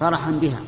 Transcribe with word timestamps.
فرحا 0.00 0.30
بها. 0.30 0.60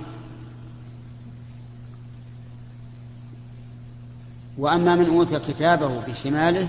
وأما 4.58 4.94
من 4.94 5.07
أوتي 5.07 5.39
كتابه 5.39 6.00
بشماله 6.00 6.68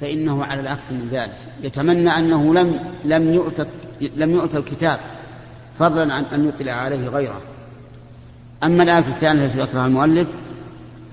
فإنه 0.00 0.44
على 0.44 0.60
العكس 0.60 0.92
من 0.92 1.08
ذلك. 1.12 1.38
يتمنى 1.62 2.10
أنه 2.10 2.54
لم 2.54 2.80
لم 3.04 3.34
يؤت 3.34 3.68
لم 4.00 4.30
يؤت 4.30 4.56
الكتاب 4.56 5.00
فضلا 5.78 6.14
عن 6.14 6.24
أن 6.24 6.48
يطلع 6.48 6.72
عليه 6.72 7.08
غيره. 7.08 7.40
أما 8.64 8.82
الآية 8.82 8.98
الثانية 8.98 9.44
التي 9.44 9.58
ذكرها 9.58 9.86
المؤلف 9.86 10.28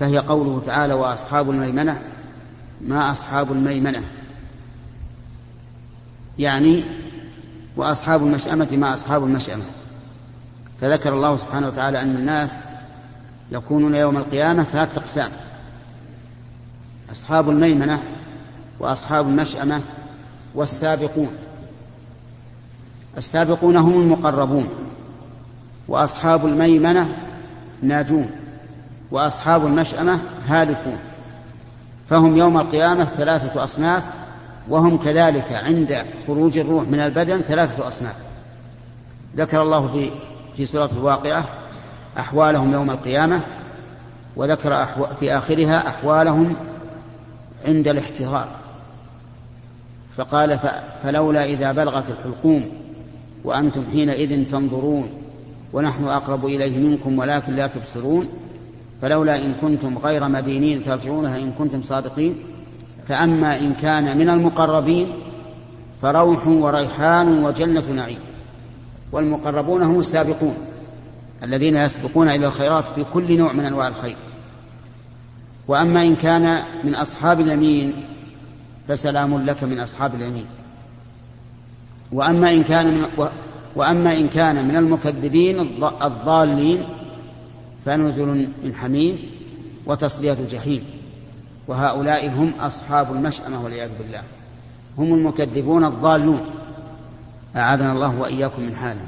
فهي 0.00 0.18
قوله 0.18 0.62
تعالى 0.66 0.94
وأصحاب 0.94 1.50
الميمنة 1.50 2.02
ما 2.80 3.12
أصحاب 3.12 3.52
الميمنة؟ 3.52 4.02
يعني 6.38 6.84
وأصحاب 7.76 8.22
المشأمة 8.22 8.68
ما 8.72 8.94
أصحاب 8.94 9.24
المشأمة. 9.24 9.64
فذكر 10.84 11.14
الله 11.14 11.36
سبحانه 11.36 11.66
وتعالى 11.66 12.02
أن 12.02 12.16
الناس 12.16 12.60
يكونون 13.52 13.94
يوم 13.94 14.16
القيامة 14.16 14.62
ثلاثة 14.62 15.00
أقسام. 15.00 15.30
أصحاب 17.12 17.50
الميمنة 17.50 18.02
وأصحاب 18.80 19.28
المشأمة 19.28 19.80
والسابقون. 20.54 21.30
السابقون 23.16 23.76
هم 23.76 24.00
المقربون. 24.00 24.68
وأصحاب 25.88 26.46
الميمنة 26.46 27.16
ناجون. 27.82 28.30
وأصحاب 29.10 29.66
المشأمة 29.66 30.18
هالكون. 30.46 30.98
فهم 32.06 32.36
يوم 32.36 32.58
القيامة 32.60 33.04
ثلاثة 33.04 33.64
أصناف 33.64 34.02
وهم 34.68 34.98
كذلك 34.98 35.52
عند 35.52 36.04
خروج 36.26 36.58
الروح 36.58 36.88
من 36.88 37.00
البدن 37.00 37.42
ثلاثة 37.42 37.88
أصناف. 37.88 38.16
ذكر 39.36 39.62
الله 39.62 39.88
في 39.88 40.10
في 40.56 40.66
سورة 40.66 40.90
الواقعة 40.92 41.44
أحوالهم 42.18 42.72
يوم 42.72 42.90
القيامة 42.90 43.42
وذكر 44.36 44.86
في 45.20 45.36
آخرها 45.36 45.88
أحوالهم 45.88 46.56
عند 47.66 47.88
الاحتضار 47.88 48.48
فقال 50.16 50.58
فلولا 51.02 51.44
إذا 51.44 51.72
بلغت 51.72 52.04
الحلقوم 52.10 52.64
وأنتم 53.44 53.84
حينئذ 53.92 54.46
تنظرون 54.46 55.08
ونحن 55.72 56.04
أقرب 56.04 56.46
إليه 56.46 56.78
منكم 56.78 57.18
ولكن 57.18 57.56
لا 57.56 57.66
تبصرون 57.66 58.28
فلولا 59.02 59.36
إن 59.36 59.54
كنتم 59.60 59.98
غير 59.98 60.28
مدينين 60.28 60.84
ترجعونها 60.84 61.38
إن 61.38 61.52
كنتم 61.52 61.82
صادقين 61.82 62.36
فأما 63.08 63.58
إن 63.58 63.74
كان 63.74 64.18
من 64.18 64.28
المقربين 64.28 65.12
فروح 66.02 66.46
وريحان 66.46 67.44
وجنة 67.44 67.92
نعيم. 67.92 68.18
والمقربون 69.14 69.82
هم 69.82 69.98
السابقون 69.98 70.54
الذين 71.42 71.76
يسبقون 71.76 72.28
إلى 72.28 72.46
الخيرات 72.46 72.84
في 72.86 73.04
كل 73.14 73.38
نوع 73.38 73.52
من 73.52 73.64
أنواع 73.64 73.88
الخير. 73.88 74.16
وأما 75.68 76.02
إن 76.02 76.16
كان 76.16 76.62
من 76.84 76.94
أصحاب 76.94 77.40
اليمين 77.40 77.94
فسلام 78.88 79.44
لك 79.44 79.64
من 79.64 79.80
أصحاب 79.80 80.14
اليمين. 80.14 80.46
وأما 82.12 82.50
إن 82.50 82.64
كان 82.64 82.98
من 82.98 83.28
وأما 83.76 84.18
إن 84.18 84.28
كان 84.28 84.68
من 84.68 84.76
المكذبين 84.76 85.60
الضالين 86.02 86.84
فنزل 87.84 88.48
من 88.64 88.74
حميم 88.74 89.18
وتصلية 89.86 90.36
جحيم 90.52 90.84
وهؤلاء 91.68 92.28
هم 92.28 92.52
أصحاب 92.60 93.12
المشأمة 93.12 93.64
والعياذ 93.64 93.90
بالله. 93.98 94.22
هم 94.98 95.14
المكذبون 95.14 95.84
الضالون. 95.84 96.40
أعاذنا 97.56 97.92
الله 97.92 98.20
وإياكم 98.20 98.62
من 98.62 98.76
حالهم 98.76 99.06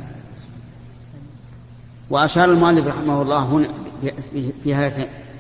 وأشار 2.11 2.45
المؤلف 2.45 2.87
رحمه 2.87 3.23
الله 3.23 3.45
هنا 3.45 3.69
في 4.65 4.91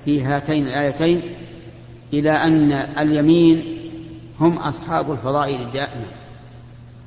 في 0.05 0.25
هاتين 0.25 0.67
الآيتين 0.67 1.23
إلى 2.13 2.31
أن 2.31 2.73
اليمين 2.73 3.79
هم 4.41 4.59
أصحاب 4.59 5.13
الفضائل 5.13 5.61
الدائمة 5.61 6.07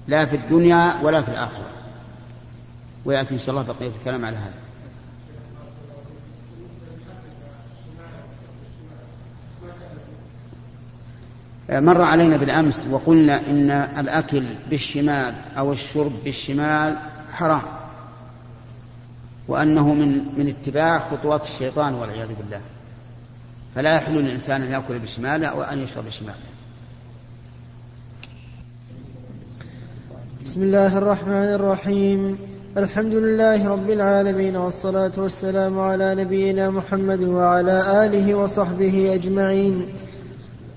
لا 0.07 0.25
في 0.25 0.35
الدنيا 0.35 0.99
ولا 1.03 1.21
في 1.21 1.31
الآخرة. 1.31 1.69
ويأتي 3.05 3.33
إن 3.33 3.39
شاء 3.39 3.49
الله 3.49 3.61
بقية 3.73 3.91
الكلام 3.99 4.25
على 4.25 4.37
هذا. 4.37 4.68
مر 11.71 12.01
علينا 12.01 12.37
بالأمس 12.37 12.87
وقلنا 12.91 13.47
إن 13.47 13.71
الأكل 13.71 14.55
بالشمال 14.69 15.33
أو 15.57 15.71
الشرب 15.71 16.11
بالشمال 16.23 16.97
حرام 17.31 17.61
وأنه 19.47 19.93
من 19.93 20.09
من 20.37 20.47
اتباع 20.47 20.99
خطوات 20.99 21.43
الشيطان 21.43 21.93
والعياذ 21.93 22.27
بالله. 22.27 22.61
فلا 23.75 23.95
يحل 23.95 24.13
للإنسان 24.13 24.61
أن 24.61 24.71
يأكل 24.71 24.99
بشماله 24.99 25.55
وأن 25.55 25.79
يشرب 25.79 26.05
بشماله 26.05 26.35
بسم 30.45 30.63
الله 30.63 30.97
الرحمن 30.97 31.49
الرحيم. 31.53 32.37
الحمد 32.77 33.13
لله 33.13 33.67
رب 33.67 33.89
العالمين 33.89 34.55
والصلاة 34.55 35.11
والسلام 35.17 35.79
على 35.79 36.15
نبينا 36.15 36.69
محمد 36.69 37.23
وعلى 37.23 38.05
آله 38.05 38.35
وصحبه 38.35 39.13
أجمعين. 39.13 39.87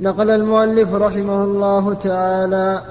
نقل 0.02 0.30
المؤلف 0.30 0.94
رحمه 0.94 1.44
الله 1.44 1.94
تعالى 1.94 2.82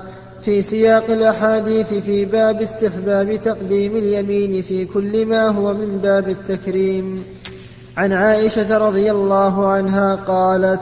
في 0.41 0.61
سياق 0.61 1.03
الأحاديث 1.09 1.93
في 1.93 2.25
باب 2.25 2.61
استحباب 2.61 3.35
تقديم 3.35 3.95
اليمين 3.95 4.61
في 4.61 4.85
كل 4.85 5.25
ما 5.25 5.47
هو 5.47 5.73
من 5.73 5.97
باب 5.97 6.29
التكريم. 6.29 7.23
عن 7.97 8.13
عائشة 8.13 8.77
رضي 8.77 9.11
الله 9.11 9.67
عنها 9.67 10.15
قالت 10.15 10.81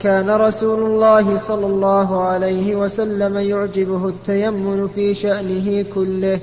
كان 0.00 0.30
رسول 0.30 0.82
الله 0.82 1.36
صلى 1.36 1.66
الله 1.66 2.22
عليه 2.22 2.76
وسلم 2.76 3.36
يعجبه 3.36 4.08
التيمن 4.08 4.86
في 4.86 5.14
شأنه 5.14 5.82
كله 5.94 6.40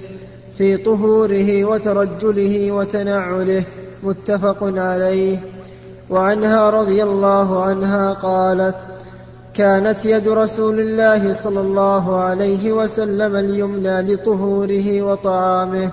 في 0.58 0.78
طهوره 0.78 1.66
وترجله 1.66 2.72
وتنعله 2.72 3.64
متفق 4.04 4.58
عليه. 4.62 5.38
وعنها 6.10 6.70
رضي 6.70 7.04
الله 7.04 7.64
عنها 7.64 8.14
قالت 8.14 8.76
كانت 9.60 10.06
يد 10.06 10.28
رسول 10.28 10.80
الله 10.80 11.34
صلى 11.34 11.60
الله 11.60 12.22
عليه 12.22 12.72
وسلم 12.72 13.36
اليمنى 13.36 14.02
لطهوره 14.02 15.02
وطعامه 15.02 15.92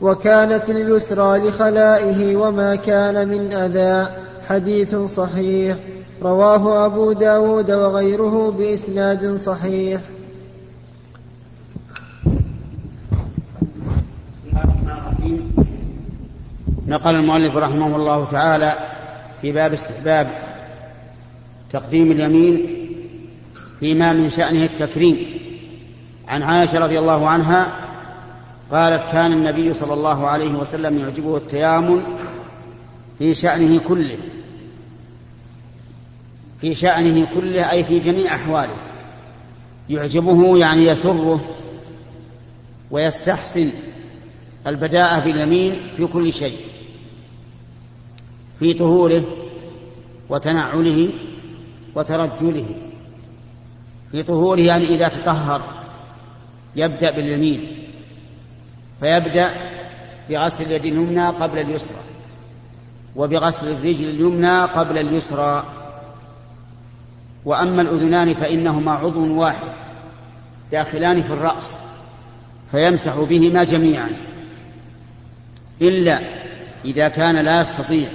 وكانت 0.00 0.70
اليسرى 0.70 1.48
لخلائه 1.48 2.36
وما 2.36 2.76
كان 2.76 3.28
من 3.28 3.52
أذى. 3.52 4.08
حديث 4.48 4.94
صحيح. 4.94 5.76
رواه 6.22 6.86
أبو 6.86 7.12
داود 7.12 7.70
وغيره 7.70 8.50
بإسناد 8.58 9.34
صحيح. 9.34 10.00
نقل 16.86 17.14
المؤلف 17.14 17.56
رحمه 17.56 17.96
الله 17.96 18.24
تعالى 18.24 18.72
في 19.40 19.52
باب 19.52 19.72
استحباب 19.72 20.28
تقديم 21.72 22.12
اليمين 22.12 22.75
فيما 23.80 24.12
من 24.12 24.28
شأنه 24.28 24.64
التكريم. 24.64 25.26
عن 26.28 26.42
عائشة 26.42 26.78
رضي 26.78 26.98
الله 26.98 27.28
عنها 27.28 27.86
قالت 28.70 29.12
كان 29.12 29.32
النبي 29.32 29.72
صلى 29.72 29.94
الله 29.94 30.26
عليه 30.26 30.50
وسلم 30.50 30.98
يعجبه 30.98 31.36
التيامن 31.36 32.02
في 33.18 33.34
شأنه 33.34 33.80
كله. 33.88 34.18
في 36.60 36.74
شأنه 36.74 37.26
كله 37.34 37.70
أي 37.70 37.84
في 37.84 37.98
جميع 37.98 38.34
أحواله. 38.34 38.76
يعجبه 39.88 40.58
يعني 40.58 40.86
يسره 40.86 41.40
ويستحسن 42.90 43.70
البداءة 44.66 45.24
باليمين 45.24 45.76
في 45.96 46.06
كل 46.06 46.32
شيء 46.32 46.56
في 48.58 48.74
طهوره 48.74 49.22
وتنعله 50.28 51.08
وترجله. 51.94 52.66
في 54.12 54.22
طهوره 54.22 54.60
يعني 54.60 54.84
إذا 54.84 55.08
تطهر 55.08 55.62
يبدأ 56.76 57.10
باليمين 57.10 57.76
فيبدأ 59.00 59.50
بغسل 60.30 60.64
اليد 60.64 60.84
اليمنى 60.84 61.26
قبل 61.26 61.58
اليسرى 61.58 61.98
وبغسل 63.16 63.68
الرجل 63.68 64.08
اليمنى 64.08 64.60
قبل 64.60 64.98
اليسرى. 64.98 65.64
وأما 67.44 67.82
الأذنان 67.82 68.34
فإنهما 68.34 68.92
عضو 68.92 69.40
واحد 69.40 69.72
داخلان 70.72 71.22
في 71.22 71.32
الرأس 71.32 71.78
فيمسح 72.70 73.16
بهما 73.18 73.64
جميعا. 73.64 74.10
إلا 75.82 76.20
إذا 76.84 77.08
كان 77.08 77.36
لا 77.36 77.60
يستطيع 77.60 78.08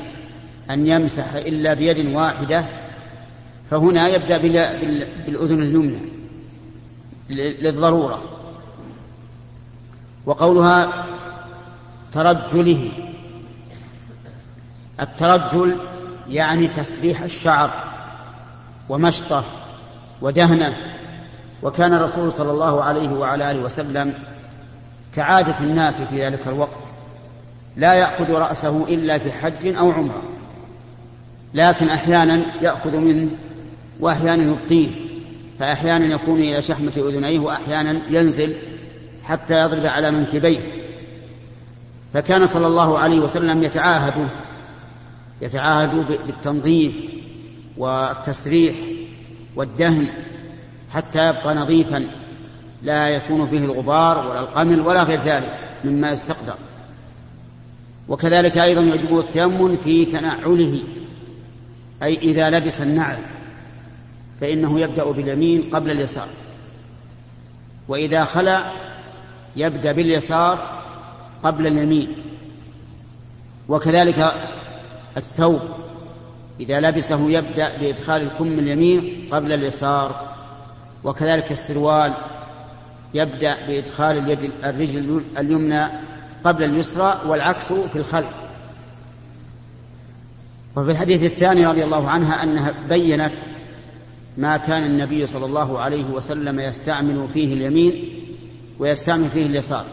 أن 0.70 0.88
يمسح 0.88 1.34
إلا 1.34 1.74
بيد 1.74 2.16
واحدة 2.16 2.66
فهنا 3.72 4.08
يبدأ 4.08 4.38
بالأذن 4.38 5.62
اليمنى 5.62 6.00
للضرورة. 7.30 8.22
وقولها 10.26 11.06
ترجله. 12.12 12.90
الترجل 15.00 15.78
يعني 16.30 16.68
تسريح 16.68 17.22
الشعر 17.22 17.72
ومشطه 18.90 19.44
ودهنه. 20.22 20.78
وكان 21.64 21.94
الرسول 21.94 22.32
صلى 22.32 22.52
الله 22.52 22.84
عليه 22.84 23.10
وعلى 23.10 23.52
آله 23.52 23.60
وسلم 23.60 24.14
كعادة 25.16 25.60
الناس 25.60 26.02
في 26.02 26.26
ذلك 26.26 26.48
الوقت 26.48 26.94
لا 27.78 27.94
يأخذ 27.94 28.32
رأسه 28.32 28.84
إلا 28.88 29.18
في 29.18 29.32
حج 29.32 29.76
أو 29.76 29.92
عمرة. 29.92 30.22
لكن 31.54 31.90
أحيانا 31.90 32.64
يأخذ 32.64 32.98
منه 32.98 33.30
وأحيانا 34.02 34.44
يبقيه 34.44 34.90
فأحيانا 35.60 36.06
يكون 36.06 36.40
إلى 36.40 36.62
شحمة 36.62 36.92
أذنيه 36.98 37.40
وأحيانا 37.40 38.02
ينزل 38.10 38.54
حتى 39.24 39.62
يضرب 39.62 39.86
على 39.86 40.12
منكبيه. 40.12 40.60
فكان 42.14 42.46
صلى 42.46 42.68
الله 42.68 43.00
عليه 43.00 43.20
وسلم 43.20 43.64
يتعاهد 43.64 44.30
يتعاهد 45.42 46.08
بالتنظيف 46.28 46.96
والتسريح 47.78 48.76
والدهن 49.56 50.10
حتى 50.94 51.28
يبقى 51.28 51.56
نظيفا 51.56 52.08
لا 52.84 53.08
يكون 53.08 53.48
فيه 53.48 53.58
الغبار 53.58 54.28
ولا 54.28 54.40
القمل 54.40 54.82
ولا 54.82 55.04
غير 55.04 55.22
ذلك 55.22 55.58
مما 55.84 56.12
يستقدر. 56.12 56.56
وكذلك 58.08 58.58
أيضا 58.58 58.82
يجب 58.82 59.20
التيمم 59.20 59.78
في 59.78 60.06
تنعله 60.06 60.84
أي 62.04 62.18
إذا 62.18 62.50
لبس 62.50 62.82
النعل. 62.82 63.18
فإنه 64.42 64.80
يبدأ 64.80 65.12
باليمين 65.12 65.62
قبل 65.62 65.92
اليسار. 65.92 66.28
وإذا 67.88 68.24
خلا 68.24 68.72
يبدأ 69.56 69.92
باليسار 69.92 70.82
قبل 71.44 71.68
اليمين. 71.68 72.08
وكذلك 73.70 74.34
الثوب. 75.18 75.62
إذا 76.60 76.80
لبسه 76.80 77.32
يبدأ 77.32 77.78
بإدخال 77.78 78.22
الكم 78.22 78.60
اليمين 78.60 79.30
قبل 79.32 79.52
اليسار. 79.52 80.32
وكذلك 81.04 81.52
السروال 81.52 82.14
يبدأ 83.14 83.58
بإدخال 83.68 84.18
اليد 84.18 84.52
الرجل 84.64 85.24
اليمنى 85.38 85.88
قبل 86.44 86.64
اليسرى 86.64 87.22
والعكس 87.26 87.74
في 87.74 87.96
الخلف 87.96 88.30
وفي 90.76 90.92
الحديث 90.92 91.24
الثاني 91.24 91.66
رضي 91.66 91.84
الله 91.84 92.10
عنها 92.10 92.44
أنها 92.44 92.74
بينت 92.90 93.34
ما 94.38 94.58
كان 94.58 94.84
النبي 94.84 95.28
صلى 95.28 95.46
الله 95.46 95.80
عليه 95.80 96.06
وسلم 96.06 96.60
يستعمل 96.60 97.28
فيه 97.34 97.54
اليمين 97.54 98.10
ويستعمل 98.80 99.30
فيه 99.30 99.46
اليسار. 99.46 99.86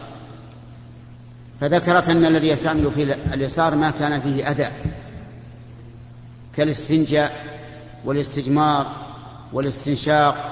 فذكرت 1.61 2.09
أن 2.09 2.25
الذي 2.25 2.47
يستعمل 2.47 2.91
فيه 2.91 3.13
اليسار 3.33 3.75
ما 3.75 3.91
كان 3.91 4.21
فيه 4.21 4.51
أذى 4.51 4.71
كالاستنجاء 6.55 7.45
والاستجمار 8.05 8.87
والاستنشاق 9.53 10.51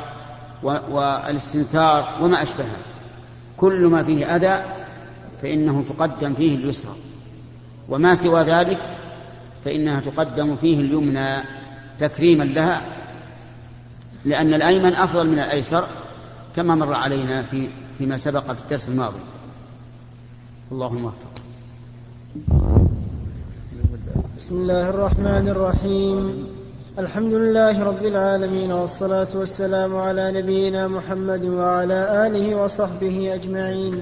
والاستنثار 0.64 2.18
وما 2.22 2.44
أشبهه. 2.44 2.78
كل 3.58 3.86
ما 3.86 4.04
فيه 4.04 4.36
أذى 4.36 4.66
فإنه 5.42 5.86
تقدم 5.90 6.34
فيه 6.34 6.56
اليسرى. 6.56 6.96
وما 7.90 8.16
سوى 8.16 8.42
ذلك 8.42 8.80
فإنها 9.66 10.00
تقدم 10.00 10.56
فيه 10.56 10.82
اليمنى 10.82 11.44
تكريما 12.00 12.44
لها 12.44 12.97
لأن 14.28 14.54
الأيمن 14.54 14.94
أفضل 14.94 15.28
من 15.28 15.40
الأيسر 15.40 15.88
كما 16.56 16.76
مر 16.76 16.94
علينا 16.94 17.44
في 17.44 17.70
فيما 17.98 18.18
سبق 18.18 18.44
في 18.52 18.62
الدرس 18.64 18.90
الماضي. 18.90 19.20
اللهم 20.72 21.06
وفق. 21.06 21.34
بسم 24.40 24.56
الله 24.56 24.90
الرحمن 24.90 25.48
الرحيم. 25.48 26.48
الحمد 27.00 27.34
لله 27.34 27.84
رب 27.84 28.06
العالمين 28.06 28.72
والصلاة 28.72 29.28
والسلام 29.36 29.96
على 29.96 30.42
نبينا 30.42 30.88
محمد 30.88 31.46
وعلى 31.46 32.28
آله 32.28 32.56
وصحبه 32.56 33.34
أجمعين. 33.34 34.02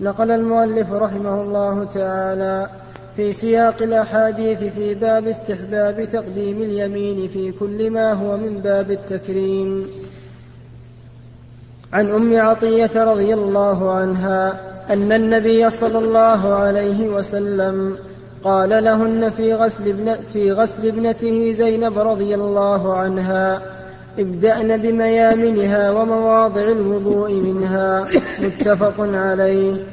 نقل 0.00 0.30
المؤلف 0.30 0.92
رحمه 0.92 1.42
الله 1.42 1.84
تعالى 1.84 2.81
في 3.16 3.32
سياق 3.32 3.82
الأحاديث 3.82 4.58
في 4.58 4.94
باب 4.94 5.26
استحباب 5.26 6.08
تقديم 6.12 6.62
اليمين 6.62 7.28
في 7.28 7.52
كل 7.52 7.90
ما 7.90 8.12
هو 8.12 8.36
من 8.36 8.58
باب 8.58 8.90
التكريم. 8.90 9.86
عن 11.92 12.10
أم 12.10 12.36
عطية 12.36 13.04
رضي 13.04 13.34
الله 13.34 13.92
عنها 13.92 14.60
أن 14.90 15.12
النبي 15.12 15.70
صلى 15.70 15.98
الله 15.98 16.54
عليه 16.54 17.08
وسلم 17.08 17.96
قال 18.44 18.84
لهن 18.84 19.30
في 19.30 19.54
غسل, 19.54 19.88
ابن 19.88 20.14
في 20.32 20.52
غسل 20.52 20.86
ابنته 20.86 21.52
زينب 21.52 21.98
رضي 21.98 22.34
الله 22.34 22.94
عنها 22.94 23.62
ابدأن 24.18 24.76
بميامنها 24.82 25.90
ومواضع 25.90 26.62
الوضوء 26.62 27.32
منها 27.32 28.08
متفق 28.42 28.94
عليه. 28.98 29.91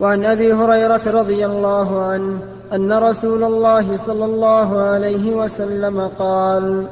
وعن 0.00 0.24
أبي 0.24 0.52
هريرة 0.52 1.02
رضي 1.06 1.46
الله 1.46 2.02
عنه 2.02 2.38
أن 2.72 2.92
رسول 2.92 3.44
الله 3.44 3.96
صلى 3.96 4.24
الله 4.24 4.80
عليه 4.80 5.34
وسلم 5.34 6.00
قال 6.18 6.86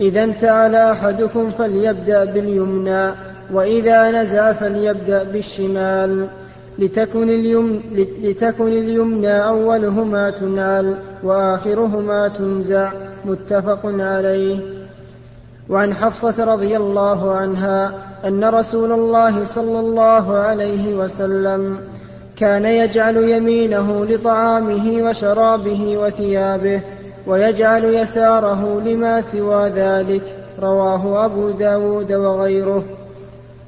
إذا 0.00 0.24
انتعل 0.24 0.74
أحدكم 0.74 1.50
فليبدأ 1.50 2.24
باليمنى 2.24 3.14
وإذا 3.52 4.10
نزع 4.10 4.52
فليبدأ 4.52 5.22
بالشمال. 5.22 6.28
لتكن, 6.78 7.28
اليمن 7.28 7.80
لتكن 8.22 8.68
اليمنى 8.68 9.46
أولهما 9.46 10.30
تنعل 10.30 10.98
وآخرهما 11.22 12.28
تنزع 12.28 12.92
متفق 13.24 13.80
عليه. 13.84 14.58
وعن 15.68 15.94
حفصة 15.94 16.44
رضي 16.44 16.76
الله 16.76 17.34
عنها 17.34 17.92
أن 18.24 18.44
رسول 18.44 18.92
الله 18.92 19.44
صلى 19.44 19.80
الله 19.80 20.36
عليه 20.36 20.94
وسلم 20.94 21.78
كان 22.36 22.64
يجعل 22.64 23.16
يمينه 23.16 24.04
لطعامه 24.04 25.08
وشرابه 25.08 25.98
وثيابه 25.98 26.80
ويجعل 27.26 27.84
يساره 27.84 28.80
لما 28.84 29.20
سوى 29.20 29.68
ذلك 29.68 30.22
رواه 30.62 31.24
أبو 31.24 31.50
داود 31.50 32.12
وغيره. 32.12 32.84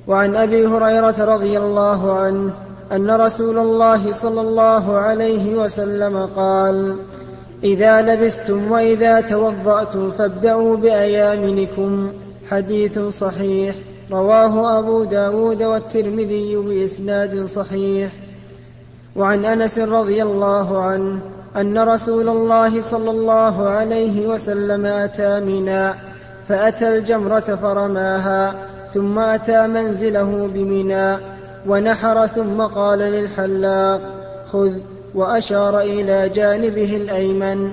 وعن 0.08 0.36
أبي 0.36 0.66
هريرة 0.66 1.24
رضي 1.24 1.58
الله 1.58 2.12
عنه 2.12 2.52
أن 2.92 3.10
رسول 3.10 3.58
الله 3.58 4.12
صلى 4.12 4.40
الله 4.40 4.96
عليه 4.96 5.54
وسلم 5.54 6.26
قال 6.36 6.96
إذا 7.64 8.02
لبستم 8.02 8.72
وإذا 8.72 9.20
توضأتم 9.20 10.10
فابدأوا 10.10 10.76
بأيامنكم. 10.76 12.12
حديث 12.50 12.98
صحيح 12.98 13.76
رواه 14.12 14.78
أبو 14.78 15.04
داود 15.04 15.62
والترمذي 15.62 16.56
بإسناد 16.56 17.44
صحيح. 17.44 18.25
وعن 19.16 19.44
أنس 19.44 19.78
رضي 19.78 20.22
الله 20.22 20.82
عنه 20.82 21.20
أن 21.56 21.78
رسول 21.78 22.28
الله 22.28 22.80
صلى 22.80 23.10
الله 23.10 23.68
عليه 23.68 24.26
وسلم 24.26 24.86
أتى 24.86 25.40
منى 25.40 25.94
فأتى 26.48 26.98
الجمرة 26.98 27.58
فرماها 27.62 28.54
ثم 28.94 29.18
أتى 29.18 29.66
منزله 29.66 30.50
بمنى 30.54 31.18
ونحر 31.66 32.26
ثم 32.26 32.62
قال 32.62 32.98
للحلاق 32.98 34.00
خذ 34.46 34.72
وأشار 35.14 35.80
إلى 35.80 36.28
جانبه 36.28 36.96
الأيمن 36.96 37.72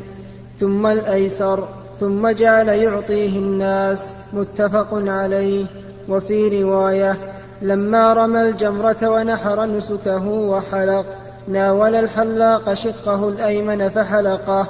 ثم 0.57 0.87
الأيسر 0.87 1.67
ثم 1.99 2.29
جعل 2.29 2.69
يعطيه 2.69 3.39
الناس 3.39 4.13
متفق 4.33 4.87
عليه 4.91 5.65
وفي 6.09 6.63
رواية 6.63 7.17
لما 7.61 8.13
رمى 8.13 8.41
الجمرة 8.41 8.97
ونحر 9.09 9.65
نسكه 9.65 10.27
وحلق 10.27 11.05
ناول 11.47 11.95
الحلاق 11.95 12.73
شقه 12.73 13.29
الأيمن 13.29 13.89
فحلقه 13.89 14.67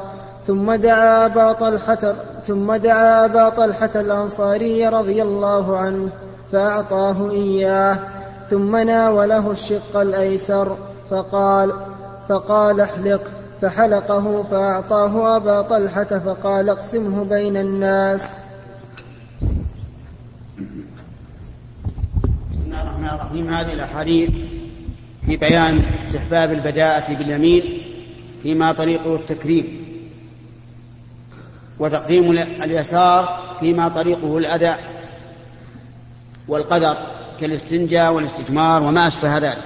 ثم 0.48 0.76
دعا 0.76 1.26
أبا 1.26 1.52
طلحة 1.52 2.16
ثم 2.44 2.76
دعا 2.76 3.26
أبا 3.26 3.50
طلحة 3.50 3.92
الأنصاري 3.96 4.88
رضي 4.88 5.22
الله 5.22 5.78
عنه 5.78 6.10
فأعطاه 6.52 7.32
إياه 7.32 8.00
ثم 8.48 8.76
ناوله 8.76 9.52
الشق 9.52 9.98
الأيسر 9.98 10.78
فقال 11.10 11.74
فقال 12.30 12.82
احلق 12.82 13.32
فحلقه 13.62 14.44
فأعطاه 14.44 15.36
أبا 15.36 15.62
طلحة 15.62 16.04
فقال 16.04 16.70
اقسمه 16.70 17.24
بين 17.24 17.58
الناس. 17.58 18.40
بسم 22.52 22.64
الله 22.66 22.82
الرحمن 22.82 23.10
الرحيم. 23.10 23.50
هذه 23.50 23.74
الأحاديث 23.74 24.63
في 25.26 25.38
بيان 25.38 25.86
استحباب 25.96 26.52
البداءة 26.52 27.14
باليمين 27.14 27.82
فيما 28.44 28.74
طريقه 28.74 29.16
التكريم 29.16 29.84
وتقديم 31.80 32.32
اليسار 32.38 33.40
فيما 33.60 33.90
طريقه 33.90 34.38
الأذى 34.38 34.76
والقدر 36.48 36.98
كالاستنجاء 37.40 38.14
والاستجمار 38.14 38.84
وما 38.84 39.08
أشبه 39.08 39.38
ذلك. 39.38 39.64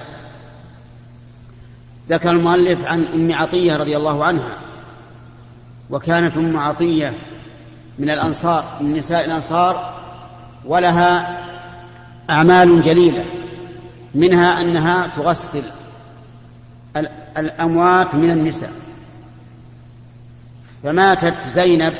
ذكر 2.08 2.30
المؤلف 2.30 2.84
عن 2.84 3.04
أم 3.04 3.32
عطية 3.32 3.76
رضي 3.76 3.96
الله 3.96 4.24
عنها 4.24 4.52
وكانت 5.90 6.36
أم 6.36 6.56
عطية 6.56 7.14
من 7.98 8.10
الأنصار 8.10 8.78
من 8.80 8.96
نساء 8.96 9.24
الأنصار 9.24 9.94
ولها 10.64 11.38
أعمال 12.30 12.80
جليلة. 12.80 13.24
منها 14.14 14.60
أنها 14.60 15.06
تغسل 15.06 15.62
الأموات 17.36 18.14
من 18.14 18.30
النساء. 18.30 18.72
فماتت 20.82 21.34
زينب 21.54 21.94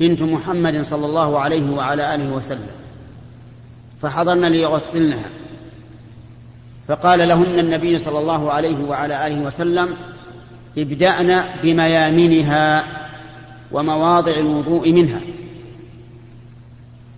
بنت 0.00 0.22
محمد 0.22 0.82
صلى 0.82 1.06
الله 1.06 1.40
عليه 1.40 1.70
وعلى 1.70 2.14
آله 2.14 2.32
وسلم. 2.32 2.70
فحضرن 4.02 4.44
ليغسلنها. 4.44 5.30
فقال 6.88 7.28
لهن 7.28 7.58
النبي 7.58 7.98
صلى 7.98 8.18
الله 8.18 8.52
عليه 8.52 8.84
وعلى 8.84 9.26
آله 9.26 9.40
وسلم 9.40 9.96
ابدأن 10.78 11.44
بميامنها 11.62 12.84
ومواضع 13.72 14.32
الوضوء 14.32 14.92
منها. 14.92 15.20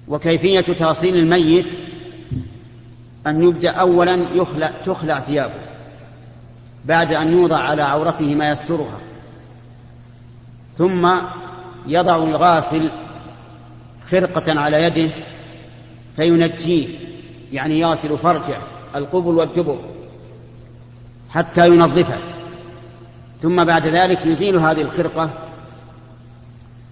وكيفية 0.09 0.61
تغسيل 0.61 1.17
الميت 1.17 1.67
أن 3.27 3.43
يبدأ 3.43 3.71
أولا 3.71 4.27
يخلع 4.35 4.73
تخلع 4.85 5.21
ثيابه 5.21 5.55
بعد 6.85 7.13
أن 7.13 7.33
يوضع 7.33 7.57
على 7.57 7.83
عورته 7.83 8.35
ما 8.35 8.51
يسترها. 8.51 8.99
ثم 10.79 11.13
يضع 11.87 12.17
الغاسل 12.17 12.89
خرقة 14.11 14.61
على 14.61 14.83
يده 14.83 15.15
فينجيه 16.17 16.89
يعني 17.53 17.81
يغسل 17.81 18.19
فرجه 18.19 18.59
القبل 18.97 19.35
والدبر 19.35 19.79
حتى 21.31 21.67
ينظفه. 21.67 22.19
ثم 23.43 23.65
بعد 23.65 23.87
ذلك 23.87 24.27
يزيل 24.27 24.57
هذه 24.57 24.83
الخرقة 24.83 25.31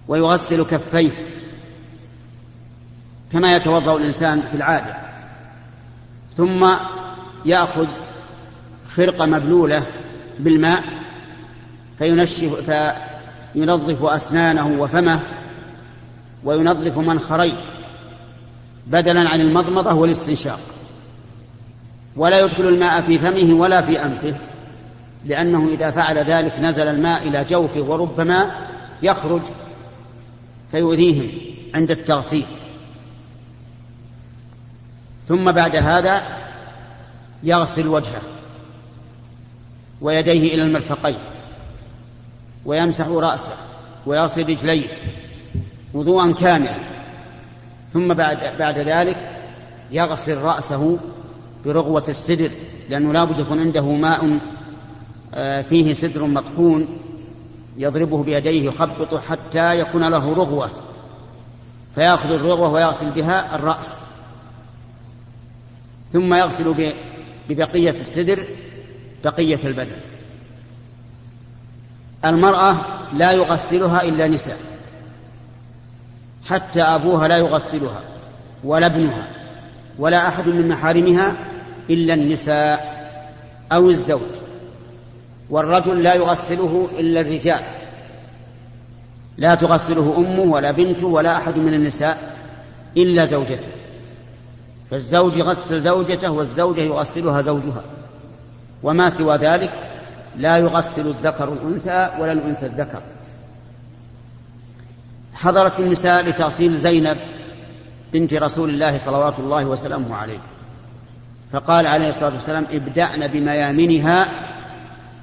ويغسل 0.07 0.63
كفيه 0.63 1.11
كما 3.31 3.55
يتوضأ 3.55 3.97
الإنسان 3.97 4.41
في 4.51 4.57
العادة. 4.57 4.95
ثم 6.37 6.67
يأخذ 7.45 7.87
خرقة 8.95 9.25
مبلولة 9.25 9.83
بالماء 10.39 10.83
فينشف 11.97 12.71
فينظف 13.53 14.03
أسنانه 14.03 14.81
وفمه 14.81 15.19
وينظف 16.43 16.97
منخريه 16.97 17.57
بدلا 18.87 19.29
عن 19.29 19.41
المضمضة 19.41 19.93
والاستنشاق. 19.93 20.59
ولا 22.15 22.39
يدخل 22.39 22.67
الماء 22.67 23.01
في 23.01 23.19
فمه 23.19 23.53
ولا 23.53 23.81
في 23.81 24.05
أنفه 24.05 24.35
لأنه 25.25 25.69
إذا 25.73 25.91
فعل 25.91 26.17
ذلك 26.17 26.59
نزل 26.59 26.87
الماء 26.87 27.27
إلى 27.27 27.43
جوفه 27.43 27.81
وربما 27.81 28.67
يخرج 29.03 29.41
فيؤذيهم 30.71 31.31
عند 31.75 31.91
التغسيل. 31.91 32.45
ثم 35.27 35.51
بعد 35.51 35.75
هذا 35.75 36.21
يغسل 37.43 37.87
وجهه 37.87 38.21
ويديه 40.01 40.53
إلى 40.53 40.61
المرفقين 40.61 41.17
ويمسح 42.65 43.07
رأسه 43.07 43.55
ويغسل 44.05 44.49
رجليه 44.49 44.87
وضوءا 45.93 46.33
كاملا. 46.33 46.75
ثم 47.93 48.13
بعد 48.13 48.57
بعد 48.59 48.77
ذلك 48.77 49.41
يغسل 49.91 50.37
رأسه 50.37 50.97
برغوة 51.65 52.03
السدر 52.09 52.51
لأنه 52.89 53.13
لا 53.13 53.23
بد 53.23 53.39
يكون 53.39 53.59
عنده 53.59 53.85
ماء 53.85 54.39
آه، 55.33 55.61
فيه 55.61 55.93
سدر 55.93 56.23
مطحون 56.25 56.87
يضربه 57.77 58.23
بيديه 58.23 58.65
يخبطه 58.65 59.19
حتى 59.19 59.79
يكون 59.79 60.09
له 60.09 60.33
رغوة. 60.33 60.69
فيأخذ 61.95 62.31
الرغوة 62.31 62.69
ويغسل 62.69 63.09
بها 63.09 63.55
الرأس. 63.55 63.99
ثم 66.15 66.33
يغسل 66.33 66.93
ببقية 67.49 67.89
السدر 67.89 68.43
بقية 69.23 69.59
البدن. 69.63 69.97
المرأة 72.25 72.75
لا 73.13 73.31
يغسلها 73.31 74.03
إلا 74.03 74.27
نساء 74.27 74.57
حتى 76.45 76.81
أبوها 76.81 77.27
لا 77.27 77.37
يغسلها 77.37 78.01
ولا 78.63 78.85
ابنها 78.85 79.27
ولا 79.99 80.27
أحد 80.27 80.47
من 80.47 80.67
محارمها 80.67 81.35
إلا 81.89 82.13
النساء 82.13 82.95
أو 83.71 83.89
الزوج. 83.89 84.21
والرجل 85.49 86.03
لا 86.03 86.13
يغسله 86.13 86.87
إلا 86.99 87.21
الرجال. 87.21 87.63
لا 89.37 89.55
تغسله 89.55 90.13
أمه 90.17 90.53
ولا 90.53 90.71
بنته 90.71 91.07
ولا 91.07 91.37
أحد 91.37 91.57
من 91.57 91.73
النساء 91.73 92.35
إلا 92.97 93.25
زوجته. 93.25 93.74
فالزوج 94.91 95.37
يغسل 95.37 95.81
زوجته 95.81 96.29
والزوجة 96.29 96.81
يغسلها 96.81 97.41
زوجها. 97.41 97.83
وما 98.83 99.09
سوى 99.09 99.37
ذلك؟ 99.37 99.73
لا 100.37 100.57
يغسل 100.57 101.07
الذكر 101.07 101.53
الأنثى 101.53 102.09
ولا 102.19 102.31
الأنثى 102.31 102.65
الذكر. 102.65 103.01
حضرت 105.33 105.79
النساء 105.79 106.23
لتغسيل 106.23 106.77
زينب 106.77 107.17
بنت 108.13 108.33
رسول 108.33 108.69
الله 108.69 108.97
صلوات 108.97 109.39
الله 109.39 109.65
وسلامه 109.65 110.15
عليه. 110.15 110.39
فقال 111.51 111.87
عليه 111.87 112.09
الصلاة 112.09 112.33
والسلام 112.33 112.65
ابدأن 112.71 113.27
بميامنها 113.27 114.27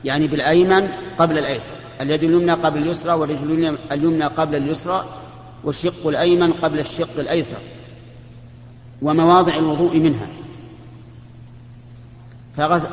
يعني 0.05 0.29
بالأيمن 0.29 0.89
قبل 1.19 1.39
الأيسر. 1.39 1.75
اليد 2.01 2.23
اليمنى 2.23 2.53
قبل 2.53 2.83
اليسرى 2.83 3.13
والرجل 3.13 3.77
اليمنى 3.93 4.25
قبل 4.25 4.57
اليسرى 4.57 5.05
والشق 5.65 6.07
الأيمن 6.07 6.53
قبل 6.53 6.81
الشق 6.81 7.19
الأيسر. 7.19 7.59
ومواضع 9.03 9.55
الوضوء 9.55 9.99
منها. 9.99 10.27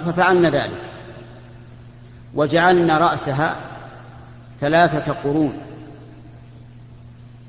ففعلنا 0.05 0.49
ذلك. 0.49 0.81
وجعلنا 2.35 2.97
رأسها 2.97 3.55
ثلاثة 4.59 5.13
قرون. 5.13 5.53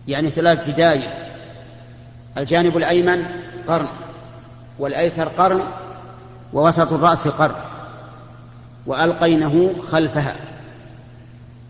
يعني 0.08 0.30
ثلاث 0.30 0.68
جدايل 0.70 1.10
الجانب 2.38 2.76
الأيمن 2.76 3.26
قرن 3.68 3.88
والأيسر 4.78 5.28
قرن 5.28 5.62
ووسط 6.52 6.92
الرأس 6.92 7.28
قرن. 7.28 7.54
وألقينه 8.86 9.82
خلفها. 9.82 10.36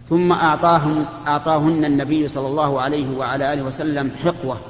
ثم 0.09 0.33
أعطاهم 0.33 1.07
أعطاهن 1.27 1.85
النبي 1.85 2.29
صلى 2.29 2.47
الله 2.47 2.81
عليه 2.81 3.17
وعلى 3.17 3.53
آله 3.53 3.63
وسلم 3.63 4.11
حقوة 4.25 4.61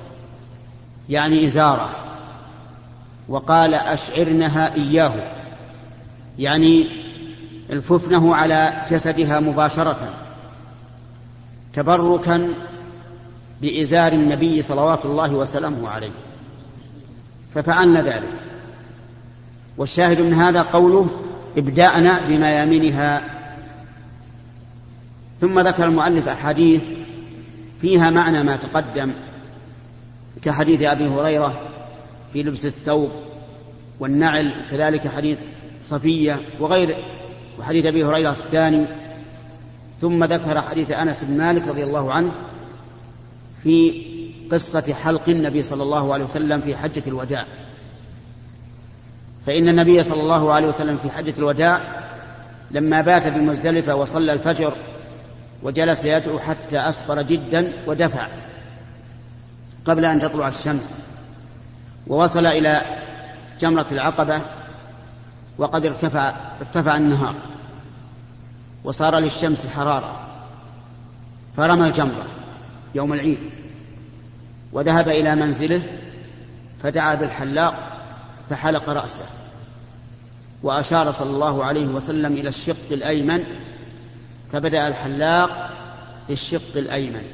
يعني 1.09 1.47
إزارة. 1.47 2.10
وقال 3.31 3.75
أشعرنها 3.75 4.75
إياه. 4.75 5.15
يعني 6.39 6.89
الففنه 7.71 8.35
على 8.35 8.87
جسدها 8.91 9.41
مباشرة 9.41 10.15
تبركا 11.75 12.49
بإزار 13.63 14.13
النبي 14.13 14.63
صلوات 14.63 15.05
الله 15.05 15.35
وسلامه 15.35 15.89
عليه. 15.89 16.11
ففعلنا 17.55 18.03
ذلك. 18.03 18.33
والشاهد 19.77 20.21
من 20.21 20.35
هذا 20.35 20.63
قوله 20.63 21.11
ابدأنا 21.59 22.21
بميامنها 22.29 23.23
ثم 25.41 25.61
ذكر 25.61 25.85
المؤلف 25.85 26.29
أحاديث 26.29 26.91
فيها 27.81 28.11
معنى 28.11 28.43
ما 28.43 28.57
تقدم 28.57 29.13
كحديث 30.43 30.83
أبي 30.83 31.09
هريرة 31.09 31.70
في 32.33 32.43
لبس 32.43 32.67
الثوب 32.67 33.11
والنعل 34.01 34.55
كذلك 34.71 35.09
حديث 35.09 35.41
صفية 35.83 36.41
وغير 36.61 36.97
وحديث 37.59 37.87
أبي 37.87 38.05
هريرة 38.05 38.31
الثاني. 38.31 38.87
ثم 40.01 40.25
ذكر 40.25 40.61
حديث 40.61 40.91
أنس 40.91 41.25
بن 41.25 41.37
مالك 41.39 41.69
رضي 41.69 41.85
الله 41.85 42.13
عنه 42.13 42.33
في 43.63 44.03
قصة 44.53 44.95
حلق 44.95 45.29
النبي 45.29 45.63
صلى 45.63 45.83
الله 45.83 46.15
عليه 46.15 46.25
وسلم 46.25 46.61
في 46.61 46.77
حجة 46.77 47.03
الوداع. 47.07 47.47
فإن 49.47 49.69
النبي 49.69 50.03
صلى 50.03 50.21
الله 50.21 50.53
عليه 50.53 50.69
وسلم 50.69 50.99
في 50.99 51.11
حجة 51.11 51.35
الوداع 51.39 51.83
لما 52.71 53.01
بات 53.01 53.27
بمزدلفة 53.27 53.95
وصلى 53.95 54.33
الفجر 54.33 54.77
وجلس 55.63 56.05
يدعو 56.05 56.39
حتى 56.39 56.79
أسفر 56.79 57.23
جدا 57.23 57.73
ودفع 57.87 58.29
قبل 59.85 60.05
أن 60.05 60.21
تطلع 60.21 60.49
الشمس. 60.49 60.97
ووصل 62.07 62.47
إلى 62.47 62.83
جمرة 63.61 63.87
العقبة 63.92 64.42
وقد 65.59 65.87
ارتفع 65.87 66.35
ارتفع 66.61 66.97
النهار 66.97 67.35
وصار 68.85 69.19
للشمس 69.19 69.66
حرارة 69.66 70.21
فرمى 71.57 71.87
الجمرة 71.87 72.26
يوم 72.95 73.12
العيد 73.12 73.38
وذهب 74.73 75.09
إلى 75.09 75.35
منزله 75.35 75.83
فدعا 76.83 77.14
بالحلاق 77.14 77.75
فحلق 78.50 78.88
رأسه 78.88 79.25
وأشار 80.62 81.11
صلى 81.11 81.30
الله 81.30 81.64
عليه 81.64 81.87
وسلم 81.87 82.33
إلى 82.33 82.49
الشق 82.49 82.90
الأيمن 82.90 83.45
فبدأ 84.52 84.88
الحلاق 84.88 85.71
بالشق 86.28 86.76
الأيمن 86.76 87.25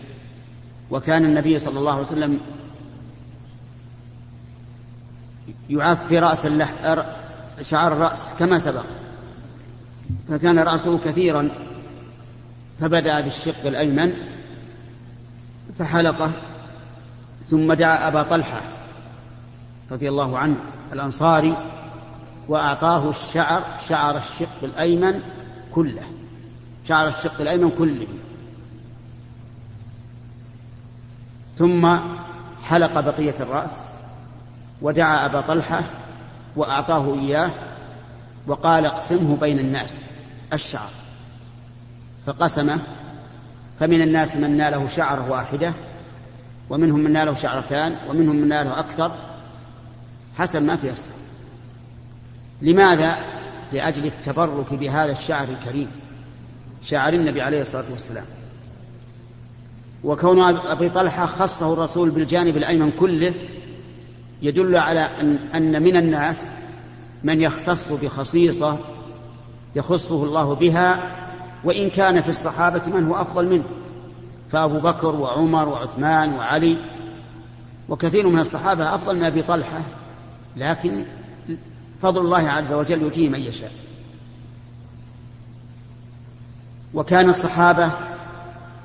وكان 0.91 1.25
النبي 1.25 1.59
صلى 1.59 1.79
الله 1.79 1.93
عليه 1.93 2.03
وسلم 2.03 2.41
يعفي 5.71 6.19
رأس 6.19 6.47
اللح... 6.47 6.73
شعر 7.63 7.93
الرأس 7.93 8.35
كما 8.39 8.59
سبق. 8.59 8.85
فكان 10.29 10.59
رأسه 10.59 10.99
كثيرا 10.99 11.51
فبدأ 12.81 13.21
بالشق 13.21 13.67
الأيمن 13.67 14.13
فحلقه 15.79 16.33
ثم 17.47 17.73
دعا 17.73 18.09
أبا 18.09 18.23
طلحة 18.23 18.61
رضي 19.91 20.09
الله 20.09 20.39
عنه 20.39 20.57
الأنصاري 20.93 21.57
وأعطاه 22.49 23.11
الشعر 23.11 23.63
شعر 23.89 24.17
الشق 24.17 24.63
الأيمن 24.63 25.21
كله 25.75 26.03
شعر 26.89 27.09
الشق 27.09 27.41
الأيمن 27.41 27.71
كله. 27.71 28.09
ثم 31.59 31.97
حلق 32.63 33.01
بقية 33.01 33.35
الرأس. 33.41 33.81
ودعا 34.83 35.27
أبا 35.27 35.41
طلحة 35.41 35.85
وأعطاه 36.57 37.15
إياه 37.15 37.51
وقال 38.47 38.87
اقسمه 38.87 39.37
بين 39.37 39.59
الناس 39.59 39.99
الشعر. 40.53 40.91
فقسمه 42.27 42.79
فمن 43.81 44.03
الناس 44.03 44.37
من 44.37 44.57
ناله 44.57 44.89
شعرة 44.89 45.31
واحدة 45.31 45.75
ومنهم 46.71 47.01
من 47.01 47.13
ناله 47.13 47.35
شعرتان 47.35 47.97
ومنهم 48.09 48.37
من 48.37 48.49
ناله 48.49 48.79
أكثر 48.79 49.13
حسب 50.39 50.63
ما 50.63 50.77
تيسر. 50.77 51.13
لماذا؟ 52.63 53.19
لأجل 53.73 54.07
التبرك 54.07 54.75
بهذا 54.75 55.13
الشعر 55.13 55.49
الكريم 55.49 55.91
شعر 56.85 57.13
النبي 57.13 57.43
عليه 57.43 57.63
الصلاة 57.63 57.85
والسلام. 57.91 58.25
وكون 60.05 60.57
أبي 60.57 60.89
طلحة 60.89 61.27
خصه 61.27 61.73
الرسول 61.73 62.11
بالجانب 62.11 62.57
الأيمن 62.57 62.91
كله 62.91 63.35
يدل 64.43 64.77
على 64.77 65.01
أن, 65.01 65.39
أن 65.55 65.83
من 65.83 65.97
الناس 65.97 66.47
من 67.25 67.41
يختص 67.41 67.93
بخصيصة 67.93 68.79
يخصه 69.77 70.25
الله 70.25 70.55
بها 70.55 71.17
وإن 71.65 71.91
كان 71.91 72.23
في 72.23 72.29
الصحابة 72.29 72.99
من 72.99 73.07
هو 73.07 73.15
أفضل 73.15 73.49
منه 73.49 73.65
فأبو 74.51 74.81
بكر 74.81 75.15
وعمر 75.15 75.69
وعثمان 75.69 76.35
وعلي 76.35 76.77
وكثير 77.89 78.29
من 78.29 78.39
الصحابة 78.39 78.95
أفضل 78.95 79.17
من 79.17 79.25
أبي 79.25 79.43
طلحة 79.43 79.81
لكن 80.57 81.05
فضل 82.03 82.21
الله 82.21 82.51
عز 82.51 82.73
وجل 82.73 83.03
يؤتيه 83.03 83.29
من 83.29 83.41
يشاء. 83.41 83.73
وكان 86.95 87.29
الصحابة 87.29 87.91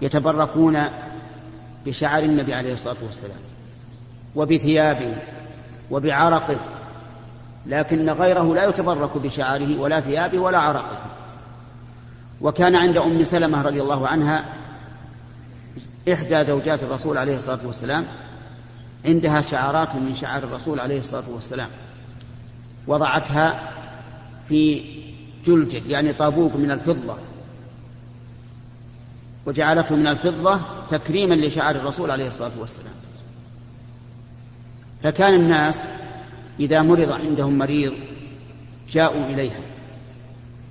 يتبركون 0.02 0.84
بشعر 1.86 2.24
النبي 2.24 2.54
عليه 2.54 2.74
الصلاة 2.74 2.96
والسلام 3.06 3.40
وبثيابه 4.36 5.16
وبعرقه 5.92 6.58
لكن 7.66 8.10
غيره 8.10 8.56
لا 8.56 8.70
يتبرك 8.70 9.18
بشعره 9.18 9.80
ولا 9.80 10.02
ثيابه 10.02 10.40
ولا 10.40 10.58
عرقه. 10.58 10.98
وكان 12.42 12.76
عند 12.76 12.98
أم 12.98 13.24
سلمة 13.24 13.62
رضي 13.62 13.82
الله 13.82 14.08
عنها 14.08 14.46
إحدى 16.14 16.44
زوجات 16.44 16.84
الرسول 16.84 17.18
عليه 17.18 17.36
الصلاة 17.36 17.60
والسلام 17.66 18.06
عندها 19.06 19.42
شعرات 19.42 19.96
من 19.96 20.14
شعر 20.14 20.44
الرسول 20.44 20.80
عليه 20.80 21.00
الصلاة 21.00 21.30
والسلام. 21.30 21.70
وضعتها 22.88 23.72
في 24.50 24.84
جلجل 25.46 25.92
يعني 25.92 26.14
طابوق 26.14 26.56
من 26.56 26.72
الفضة. 26.72 27.16
وجعلته 29.46 29.96
من 29.96 30.08
الفضة 30.08 30.60
تكريما 30.90 31.36
لشعر 31.36 31.76
الرسول 31.76 32.12
عليه 32.12 32.28
الصلاة 32.28 32.52
والسلام. 32.60 32.94
فكان 35.04 35.34
الناس 35.34 35.84
إذا 36.60 36.82
مرض 36.82 37.12
عندهم 37.12 37.58
مريض 37.58 37.94
جاءوا 38.92 39.26
إليها 39.26 39.62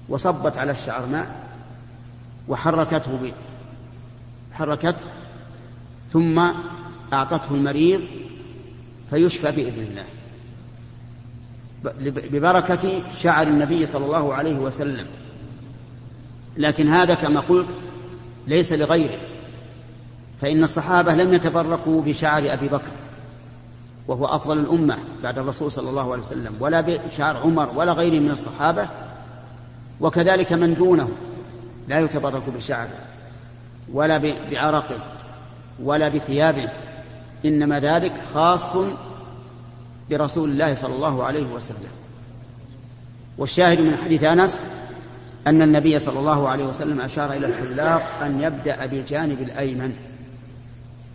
وصبت 0.08 0.56
على 0.56 0.72
الشعر 0.72 1.06
ماء 1.06 1.50
وحركته 2.48 3.12
ب... 3.12 3.32
حركته 4.52 5.10
ثم 6.12 6.38
أعطته 7.12 7.54
المريض 7.54 8.00
فيشفى 9.10 9.50
بإذن 9.50 9.82
الله. 9.82 10.04
ببركة 12.32 13.02
شعر 13.22 13.46
النبي 13.46 13.86
صلى 13.86 14.04
الله 14.04 14.34
عليه 14.34 14.54
وسلم. 14.54 15.06
لكن 16.56 16.88
هذا 16.88 17.14
كما 17.14 17.40
قلت 17.40 17.76
ليس 18.46 18.72
لغيره. 18.72 19.18
فإن 20.40 20.64
الصحابة 20.64 21.14
لم 21.14 21.34
يتبركوا 21.34 22.02
بشعر 22.02 22.52
أبي 22.52 22.68
بكر. 22.68 22.90
وهو 24.10 24.26
أفضل 24.26 24.58
الأمة 24.58 24.98
بعد 25.22 25.38
الرسول 25.38 25.72
صلى 25.72 25.90
الله 25.90 26.12
عليه 26.12 26.22
وسلم 26.22 26.54
ولا 26.60 26.80
بشعر 26.80 27.36
عمر 27.36 27.70
ولا 27.74 27.92
غيره 27.92 28.20
من 28.20 28.30
الصحابة 28.30 28.88
وكذلك 30.00 30.52
من 30.52 30.74
دونه 30.74 31.08
لا 31.88 32.00
يتبرك 32.00 32.42
بشعره 32.56 32.98
ولا 33.92 34.34
بعرقه 34.50 34.98
ولا 35.82 36.08
بثيابه 36.08 36.68
إنما 37.44 37.80
ذلك 37.80 38.12
خاص 38.34 38.64
برسول 40.10 40.50
الله 40.50 40.74
صلى 40.74 40.94
الله 40.94 41.24
عليه 41.24 41.46
وسلم. 41.46 41.90
والشاهد 43.38 43.80
من 43.80 43.96
حديث 43.96 44.24
أنس 44.24 44.62
أن 45.46 45.62
النبي 45.62 45.98
صلى 45.98 46.18
الله 46.18 46.48
عليه 46.48 46.64
وسلم 46.64 47.00
أشار 47.00 47.32
إلى 47.32 47.46
الحلاق 47.46 48.22
أن 48.22 48.40
يبدأ 48.40 48.86
بالجانب 48.86 49.40
الأيمن 49.40 49.94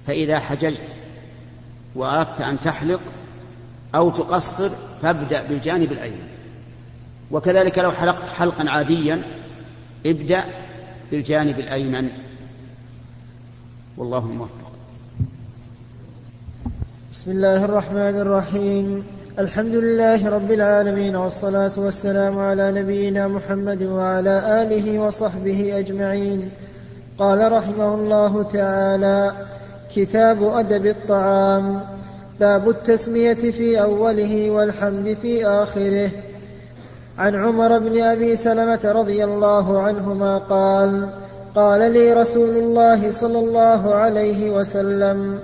فإذا 0.07 0.39
حججت 0.39 0.83
وأردت 1.95 2.41
أن 2.41 2.59
تحلق 2.59 3.01
أو 3.95 4.09
تقصر 4.09 4.69
فابدأ 5.01 5.43
بالجانب 5.43 5.91
الأيمن. 5.91 6.27
وكذلك 7.31 7.79
لو 7.79 7.91
حلقت 7.91 8.27
حلقا 8.27 8.69
عاديا 8.69 9.23
ابدأ 10.05 10.43
بالجانب 11.11 11.59
الأيمن. 11.59 12.09
والله 13.97 14.17
الموفق 14.17 14.71
بسم 17.13 17.31
الله 17.31 17.65
الرحمن 17.65 18.19
الرحيم. 18.19 19.03
الحمد 19.39 19.75
لله 19.75 20.29
رب 20.29 20.51
العالمين 20.51 21.15
والصلاة 21.15 21.71
والسلام 21.77 22.39
على 22.39 22.71
نبينا 22.71 23.27
محمد 23.27 23.83
وعلى 23.83 24.63
آله 24.63 24.99
وصحبه 24.99 25.79
أجمعين. 25.79 26.49
قال 27.17 27.51
رحمه 27.51 27.95
الله 27.95 28.43
تعالى 28.43 29.31
كتاب 29.95 30.43
أدب 30.43 30.85
الطعام 30.85 31.81
باب 32.39 32.69
التسمية 32.69 33.33
في 33.33 33.81
أوله 33.81 34.51
والحمد 34.51 35.17
في 35.21 35.45
آخره. 35.45 36.09
عن 37.17 37.35
عمر 37.35 37.79
بن 37.79 38.01
أبي 38.01 38.35
سلمة 38.35 38.91
رضي 38.95 39.23
الله 39.23 39.81
عنهما 39.81 40.37
قال 40.37 41.07
قال 41.55 41.91
لي 41.91 42.13
رسول 42.13 42.57
الله 42.57 43.11
صلى 43.11 43.39
الله 43.39 43.95
عليه 43.95 44.49
وسلم 44.51 45.39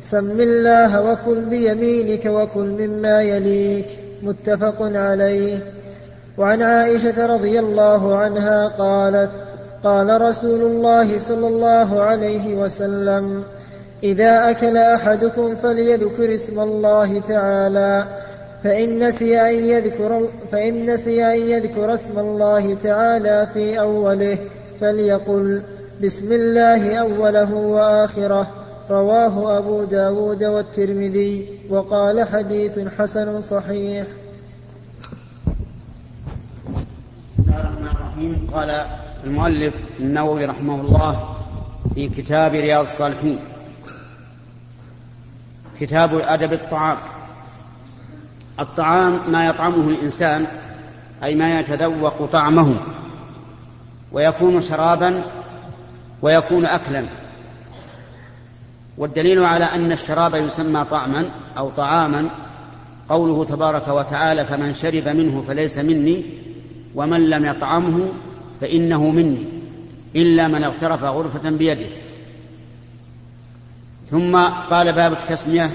سم 0.00 0.40
الله 0.40 1.12
وكل 1.12 1.40
بيمينك 1.40 2.26
وكل 2.26 2.86
مما 2.86 3.22
يليك. 3.22 3.86
متفق 4.22 4.76
عليه. 4.80 5.72
وعن 6.38 6.62
عائشة 6.62 7.26
رضي 7.26 7.58
الله 7.58 8.16
عنها 8.16 8.68
قالت 8.68 9.30
قال 9.84 10.22
رسول 10.22 10.60
الله 10.60 11.18
صلى 11.18 11.46
الله 11.46 12.02
عليه 12.02 12.54
وسلم 12.54 13.44
إذا 14.02 14.50
أكل 14.50 14.76
أحدكم 14.76 15.56
فليذكر 15.56 16.34
اسم 16.34 16.60
الله 16.60 17.20
تعالى 17.20 18.06
فإن 18.64 19.06
نسي 19.08 19.40
أن 19.40 19.54
يذكر 19.68 20.28
فإن 20.52 20.90
نسي 20.90 21.26
أن 21.26 21.50
يذكر 21.50 21.94
اسم 21.94 22.18
الله 22.18 22.74
تعالى 22.74 23.48
في 23.54 23.80
أوله 23.80 24.38
فليقل 24.80 25.62
بسم 26.02 26.32
الله 26.32 26.96
أوله 26.96 27.54
وآخره. 27.54 28.50
رواه 28.90 29.58
أبو 29.58 29.84
داود 29.84 30.44
والترمذي 30.44 31.48
وقال 31.70 32.28
حديث 32.28 32.78
حسن 32.98 33.40
صحيح. 33.40 34.06
قال 38.54 38.86
المؤلف 39.24 39.74
النووي 40.00 40.44
رحمه 40.44 40.80
الله 40.80 41.36
في 41.94 42.08
كتاب 42.08 42.52
رياض 42.52 42.84
الصالحين. 42.84 43.38
كتاب 45.80 46.14
أدب 46.14 46.52
الطعام. 46.52 46.98
الطعام 48.60 49.32
ما 49.32 49.46
يطعمه 49.46 49.88
الإنسان 49.88 50.46
أي 51.22 51.34
ما 51.34 51.60
يتذوق 51.60 52.24
طعمه 52.24 52.76
ويكون 54.12 54.60
شرابا 54.60 55.24
ويكون 56.22 56.66
أكلا. 56.66 57.06
والدليل 58.98 59.44
على 59.44 59.64
أن 59.64 59.92
الشراب 59.92 60.34
يسمى 60.34 60.84
طعما 60.84 61.24
أو 61.58 61.70
طعاما 61.70 62.30
قوله 63.08 63.44
تبارك 63.44 63.88
وتعالى 63.88 64.46
فمن 64.46 64.74
شرب 64.74 65.08
منه 65.08 65.44
فليس 65.48 65.78
مني 65.78 66.24
ومن 66.94 67.30
لم 67.30 67.44
يطعمه 67.44 68.08
فإنه 68.60 69.10
مني 69.10 69.44
إلا 70.16 70.48
من 70.48 70.64
اغترف 70.64 71.04
غرفة 71.04 71.50
بيده. 71.50 71.86
ثم 74.10 74.36
قال 74.46 74.92
باب 74.92 75.12
التسمية. 75.12 75.70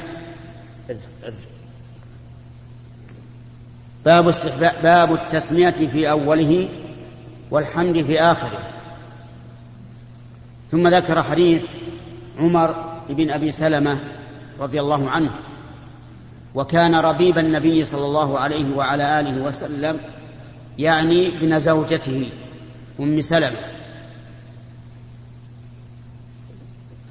باب 4.05 4.35
باب 4.83 5.13
التسمية 5.13 5.69
في 5.69 6.09
أوله 6.09 6.69
والحمد 7.51 8.01
في 8.01 8.21
آخره. 8.21 8.59
ثم 10.71 10.87
ذكر 10.87 11.23
حديث 11.23 11.65
عمر 12.39 12.99
بن 13.09 13.29
أبي 13.29 13.51
سلمة 13.51 13.99
رضي 14.59 14.79
الله 14.79 15.09
عنه. 15.09 15.31
وكان 16.55 16.95
ربيب 16.95 17.37
النبي 17.37 17.85
صلى 17.85 18.05
الله 18.05 18.39
عليه 18.39 18.75
وعلى 18.75 19.19
آله 19.19 19.43
وسلم 19.43 19.99
يعني 20.77 21.27
ابن 21.27 21.59
زوجته 21.59 22.29
أم 22.99 23.21
سلمة. 23.21 23.74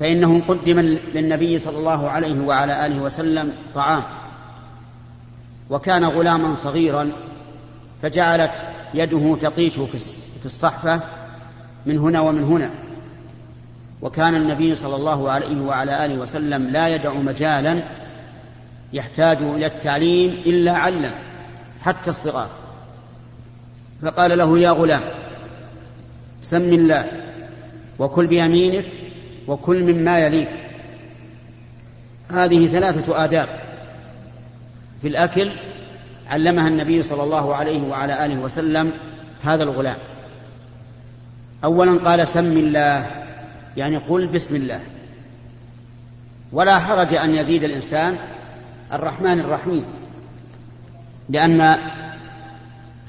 فإنه 0.01 0.43
قدم 0.49 0.81
للنبي 1.15 1.59
صلى 1.59 1.79
الله 1.79 2.09
عليه 2.09 2.41
وعلى 2.41 2.87
آله 2.87 3.03
وسلم 3.03 3.53
طعام. 3.75 4.03
وكان 5.71 6.05
غلاما 6.05 6.55
صغيرا 6.55 7.13
فجعلت 8.03 8.67
يده 8.95 9.37
تطيش 9.41 9.75
في 9.75 10.45
الصحفة 10.45 11.01
من 11.87 11.99
هنا 11.99 12.21
ومن 12.21 12.45
هنا. 12.45 12.71
وكان 14.03 14.35
النبي 14.35 14.75
صلى 14.75 14.97
الله 14.97 15.31
عليه 15.31 15.61
وعلى 15.61 16.05
آله 16.05 16.19
وسلم 16.19 16.71
لا 16.71 16.89
يدع 16.89 17.13
مجالا 17.13 17.83
يحتاج 18.93 19.43
إلى 19.43 19.67
التعليم 19.67 20.31
إلا 20.31 20.73
علم 20.73 21.11
حتى 21.83 22.11
الصغار. 22.11 22.49
فقال 24.03 24.39
له 24.39 24.59
يا 24.59 24.71
غلام 24.71 25.03
سم 26.41 26.73
الله 26.73 27.13
وكل 27.99 28.27
بيمينك 28.27 28.87
وكل 29.49 29.95
مما 29.95 30.19
يليك. 30.19 30.49
هذه 32.31 32.67
ثلاثة 32.67 33.25
آداب 33.25 33.49
في 35.03 35.09
الأكل 35.09 35.51
علمها 36.31 36.69
النبي 36.69 37.03
صلى 37.03 37.23
الله 37.23 37.55
عليه 37.55 37.83
وعلى 37.83 38.27
آله 38.27 38.39
وسلم 38.41 38.93
هذا 39.43 39.63
الغلام. 39.63 39.97
أولا 41.65 41.99
قال 41.99 42.29
سم 42.29 42.59
الله 42.59 43.11
يعني 43.77 43.97
قل 43.97 44.27
بسم 44.27 44.57
الله. 44.57 44.81
ولا 46.53 46.79
حرج 46.79 47.15
أن 47.15 47.35
يزيد 47.35 47.65
الإنسان 47.65 48.17
الرحمن 48.93 49.41
الرحيم 49.41 49.85
لأن 51.29 51.79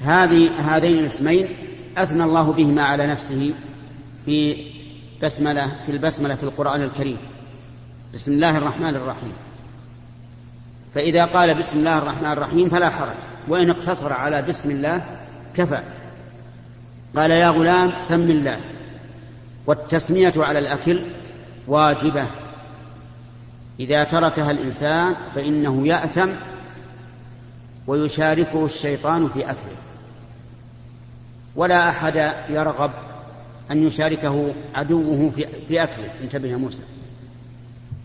هذه 0.00 0.50
هذين 0.60 0.98
الاسمين 0.98 1.48
أثنى 1.96 2.24
الله 2.24 2.52
بهما 2.52 2.82
على 2.82 3.06
نفسه 3.06 3.54
في 4.24 4.66
بسملة 5.22 5.68
في 5.86 5.92
البسملة 5.92 6.34
في 6.34 6.42
القرآن 6.42 6.82
الكريم. 6.82 7.18
بسم 8.14 8.32
الله 8.32 8.56
الرحمن 8.56 8.96
الرحيم. 8.96 9.32
فإذا 10.94 11.24
قال 11.24 11.54
بسم 11.54 11.78
الله 11.78 11.98
الرحمن 11.98 12.32
الرحيم 12.32 12.68
فلا 12.68 12.90
حرج 12.90 13.16
وإن 13.48 13.70
اقتصر 13.70 14.12
على 14.12 14.42
بسم 14.42 14.70
الله 14.70 15.04
كفى. 15.56 15.82
قال 17.16 17.30
يا 17.30 17.48
غلام 17.48 17.92
سم 17.98 18.30
الله 18.30 18.60
والتسمية 19.66 20.32
على 20.36 20.58
الأكل 20.58 21.00
واجبة. 21.66 22.24
إذا 23.80 24.04
تركها 24.04 24.50
الإنسان 24.50 25.16
فإنه 25.34 25.86
يأثم 25.86 26.28
ويشاركه 27.86 28.64
الشيطان 28.64 29.28
في 29.28 29.44
أكله. 29.44 29.76
ولا 31.56 31.88
أحد 31.88 32.34
يرغب 32.48 32.90
أن 33.70 33.86
يشاركه 33.86 34.54
عدوه 34.74 35.30
في, 35.68 35.82
أكله. 35.82 36.10
انتبه 36.22 36.48
يا 36.48 36.56
موسى. 36.56 36.82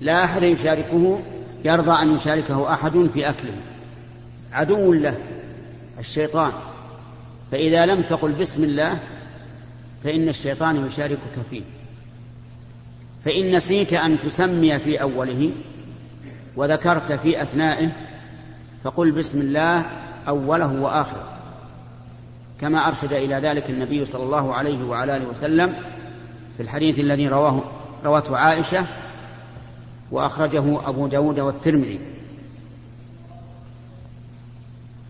لا 0.02 0.24
أحد 0.24 0.44
يشاركه 0.44 1.20
يرضى 1.66 2.02
أن 2.02 2.16
يشاركه 2.16 2.74
أحد 2.74 3.10
في 3.14 3.30
أكله. 3.30 3.54
عدو 4.54 4.94
له 4.94 5.18
الشيطان. 6.00 6.52
فإذا 7.52 7.86
لم 7.86 8.02
تقل 8.02 8.32
بسم 8.32 8.64
الله 8.64 9.00
فإن 10.04 10.30
الشيطان 10.30 10.86
يشاركك 10.86 11.46
فيه. 11.50 11.62
فإن 13.26 13.56
نسيت 13.56 13.94
أن 13.94 14.18
تسمي 14.26 14.80
في 14.80 15.02
أوله 15.02 15.52
وذكرت 16.56 17.12
في 17.12 17.42
أثنائه 17.42 17.92
فقل 18.84 19.12
بسم 19.12 19.40
الله 19.40 19.86
أوله 20.28 20.82
وآخره. 20.82 21.31
كما 22.62 22.88
أرشد 22.88 23.14
إلى 23.14 23.36
ذلك 23.36 23.70
النبي 23.70 24.06
صلى 24.06 24.24
الله 24.24 24.54
عليه 24.54 24.84
وعلى 24.84 25.18
آله 25.18 25.28
وسلم 25.28 25.76
في 26.58 26.64
الحديث 26.64 27.00
الذي 27.00 27.28
رواه 27.28 27.62
روته 28.06 28.38
عائشة 28.38 28.86
وأخرجه 30.12 30.90
أبو 30.90 31.08
داود 31.08 31.40
والترمذي. 31.40 32.00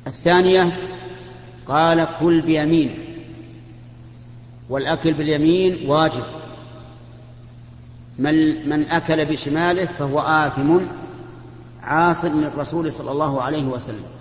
الثانية 0.07 0.77
قال 1.65 2.07
كل 2.19 2.41
بيمين. 2.41 2.99
والأكل 4.69 5.13
باليمين 5.13 5.89
واجب. 5.89 6.23
من, 8.19 8.69
من 8.69 8.83
أكل 8.83 9.25
بشماله 9.25 9.85
فهو 9.85 10.19
آثم 10.19 10.77
عاص 11.83 12.25
للرسول 12.25 12.91
صلى 12.91 13.11
الله 13.11 13.41
عليه 13.41 13.65
وسلم. 13.65 14.20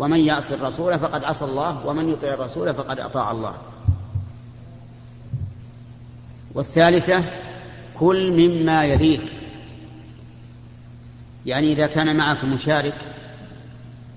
ومن 0.00 0.18
يعص 0.18 0.50
الرسول 0.50 0.98
فقد 0.98 1.24
عصى 1.24 1.44
الله 1.44 1.86
ومن 1.86 2.08
يطع 2.08 2.28
الرسول 2.34 2.74
فقد 2.74 3.00
أطاع 3.00 3.30
الله. 3.30 3.54
والثالثة 6.54 7.24
كل 7.98 8.30
مما 8.32 8.84
يليك 8.84 9.32
يعني 11.46 11.72
إذا 11.72 11.86
كان 11.86 12.16
معك 12.16 12.44
مشارك 12.44 12.94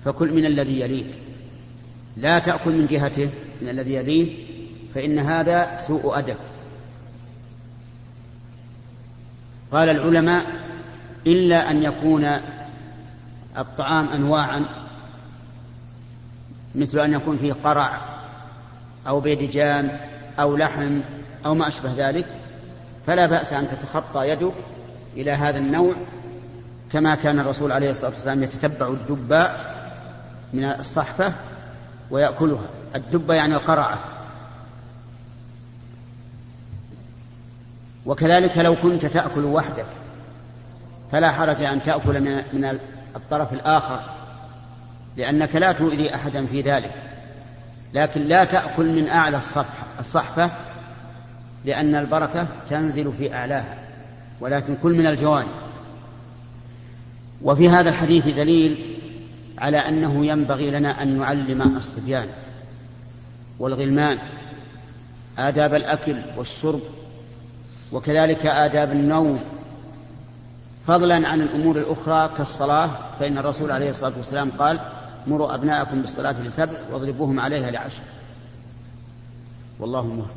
فكل 0.04 0.32
من 0.32 0.46
الذي 0.46 0.80
يليك 0.80 1.14
لا 2.16 2.38
تأكل 2.38 2.72
من 2.72 2.86
جهته 2.86 3.30
من 3.62 3.68
الذي 3.68 3.94
يليه 3.94 4.46
فإن 4.94 5.18
هذا 5.18 5.76
سوء 5.76 6.18
أدب. 6.18 6.36
قال 9.72 9.88
العلماء 9.88 10.44
إلا 11.26 11.70
أن 11.70 11.82
يكون 11.82 12.24
الطعام 13.58 14.08
أنواعا 14.08 14.83
مثل 16.74 16.98
أن 16.98 17.12
يكون 17.12 17.38
فيه 17.38 17.52
قرع 17.64 18.00
أو 19.08 19.20
بيدجان 19.20 19.98
أو 20.38 20.56
لحم 20.56 21.00
أو 21.46 21.54
ما 21.54 21.68
أشبه 21.68 21.94
ذلك 21.96 22.26
فلا 23.06 23.26
بأس 23.26 23.52
أن 23.52 23.68
تتخطى 23.68 24.28
يدك 24.28 24.54
إلى 25.16 25.30
هذا 25.30 25.58
النوع 25.58 25.94
كما 26.92 27.14
كان 27.14 27.40
الرسول 27.40 27.72
عليه 27.72 27.90
الصلاة 27.90 28.10
والسلام 28.10 28.42
يتتبع 28.42 28.88
الدباء 28.88 29.74
من 30.52 30.64
الصحفة 30.64 31.32
ويأكلها. 32.10 32.66
الدبة 32.96 33.34
يعني 33.34 33.54
القرعة 33.54 33.98
وكذلك 38.06 38.58
لو 38.58 38.76
كنت 38.82 39.06
تأكل 39.06 39.44
وحدك 39.44 39.86
فلا 41.12 41.32
حرج 41.32 41.62
أن 41.62 41.82
تأكل 41.82 42.20
من, 42.52 42.78
الطرف 43.16 43.52
الآخر. 43.52 44.00
لأنك 45.16 45.56
لا 45.56 45.72
تؤذي 45.72 46.14
أحدا 46.14 46.46
في 46.46 46.60
ذلك. 46.60 46.92
لكن 47.94 48.22
لا 48.22 48.44
تأكل 48.44 48.86
من 48.86 49.08
أعلى 49.08 49.36
الصفحة 49.36 49.86
الصحفة 50.00 50.50
لأن 51.64 51.94
البركة 51.94 52.46
تنزل 52.68 53.12
في 53.18 53.34
أعلاها 53.34 53.78
ولكن 54.40 54.76
كل 54.82 54.92
من 54.92 55.06
الجوانب. 55.06 55.48
وفي 57.42 57.68
هذا 57.68 57.90
الحديث 57.90 58.28
دليل 58.28 58.96
على 59.58 59.78
أنه 59.78 60.26
ينبغي 60.26 60.70
لنا 60.70 61.02
أن 61.02 61.18
نعلم 61.18 61.76
الصبيان 61.76 62.26
والغلمان 63.58 64.18
آداب 65.38 65.74
الأكل 65.74 66.16
والشرب 66.36 66.80
وكذلك 67.92 68.46
آداب 68.46 68.92
النوم. 68.92 69.40
فضلا 70.86 71.28
عن 71.28 71.40
الأمور 71.40 71.76
الأخرى 71.76 72.30
كالصلاة 72.36 72.90
فإن 73.20 73.38
الرسول 73.38 73.72
عليه 73.72 73.90
الصلاة 73.90 74.12
والسلام 74.16 74.50
قال 74.50 74.80
مروا 75.26 75.54
أبناءكم 75.54 76.00
بالصلاة 76.00 76.42
لسبع 76.42 76.78
واضربوهم 76.92 77.40
عليها 77.40 77.70
لعشر. 77.70 78.02
والله 79.78 80.06
موفق. 80.06 80.34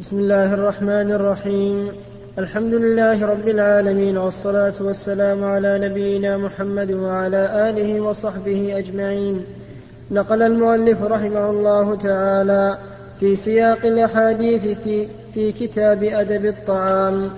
بسم 0.00 0.18
الله 0.18 0.54
الرحمن 0.54 1.10
الرحيم. 1.10 2.05
الحمد 2.38 2.74
لله 2.74 3.26
رب 3.26 3.48
العالمين 3.48 4.18
والصلاة 4.18 4.74
والسلام 4.80 5.44
على 5.44 5.78
نبينا 5.88 6.36
محمد 6.36 6.92
وعلى 6.92 7.70
آله 7.70 8.00
وصحبه 8.00 8.78
أجمعين. 8.78 9.44
نقل 10.10 10.42
المؤلف 10.42 11.02
رحمه 11.02 11.50
الله 11.50 11.94
تعالى 11.94 12.78
في 13.20 13.36
سياق 13.36 13.86
الأحاديث 13.86 14.78
في, 14.84 15.08
في 15.34 15.52
كتاب 15.52 16.02
أدب 16.04 16.46
الطعام. 16.46 17.30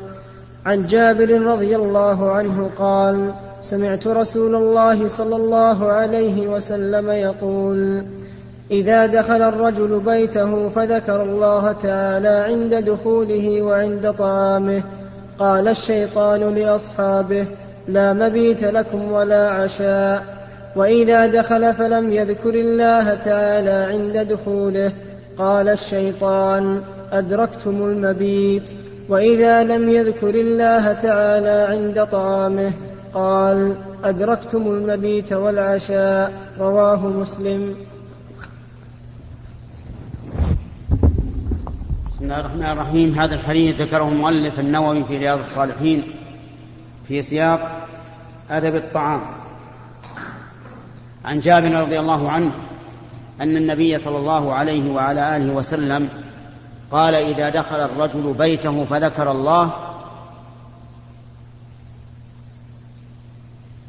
عن 0.67 0.87
جابر 0.87 1.43
رضي 1.43 1.77
الله 1.77 2.31
عنه 2.31 2.71
قال 2.77 3.33
سمعت 3.63 4.07
رسول 4.07 4.55
الله 4.55 5.09
صلى 5.09 5.37
الله 5.37 5.93
عليه 5.93 6.49
وسلم 6.49 7.11
يقول 7.11 8.05
إذا 8.71 9.07
دخل 9.07 9.43
الرجل 9.43 10.01
بيته 10.01 10.69
فذكر 10.69 11.23
الله 11.23 11.73
تعالى 11.73 12.29
عند 12.29 12.75
دخوله 12.75 13.63
وعند 13.63 14.13
طعامه. 14.13 14.83
قال 15.39 15.69
الشيطان 15.69 16.55
لأصحابه 16.55 17.47
لا 17.89 18.13
مبيت 18.13 18.65
لكم 18.65 19.13
ولا 19.13 19.51
عشاء. 19.51 20.23
وإذا 20.77 21.27
دخل 21.27 21.75
فلم 21.75 22.13
يذكر 22.13 22.55
الله 22.55 23.15
تعالى 23.15 23.71
عند 23.71 24.19
دخوله. 24.19 24.93
قال 25.39 25.69
الشيطان 25.69 26.81
أدركتم 27.13 27.83
المبيت. 27.83 28.71
وإذا 29.09 29.65
لم 29.65 29.89
يذكر 29.89 30.35
الله 30.35 30.93
تعالى 30.93 31.67
عند 31.69 32.07
طعامه. 32.07 32.73
قال 33.15 33.75
أدركتم 34.05 34.67
المبيت 34.67 35.33
والعشاء. 35.33 36.33
رواه 36.61 37.07
مسلم. 37.07 37.75
بسم 42.19 42.25
الله 42.25 42.41
الرحمن 42.41 42.65
الرحيم. 42.65 43.11
هذا 43.11 43.35
الحديث 43.35 43.81
ذكره 43.81 44.09
المؤلف 44.09 44.61
النووي 44.61 45.05
في 45.05 45.19
رياض 45.19 45.39
الصالحين 45.39 46.15
في 47.09 47.23
سياق 47.23 47.87
أدب 48.51 48.75
الطعام. 48.75 49.21
عن 51.25 51.41
جابر 51.41 51.81
رضي 51.81 52.01
الله 52.01 52.31
عنه 52.31 52.51
أن 53.41 53.57
النبي 53.57 53.99
صلى 53.99 54.17
الله 54.17 54.53
عليه 54.53 54.91
وعلى 54.91 55.37
آله 55.37 55.53
وسلم 55.53 56.09
قال 56.91 57.15
إذا 57.15 57.49
دخل 57.49 57.77
الرجل 57.77 58.35
بيته 58.39 58.85
فذكر 58.85 59.31
الله 59.31 59.73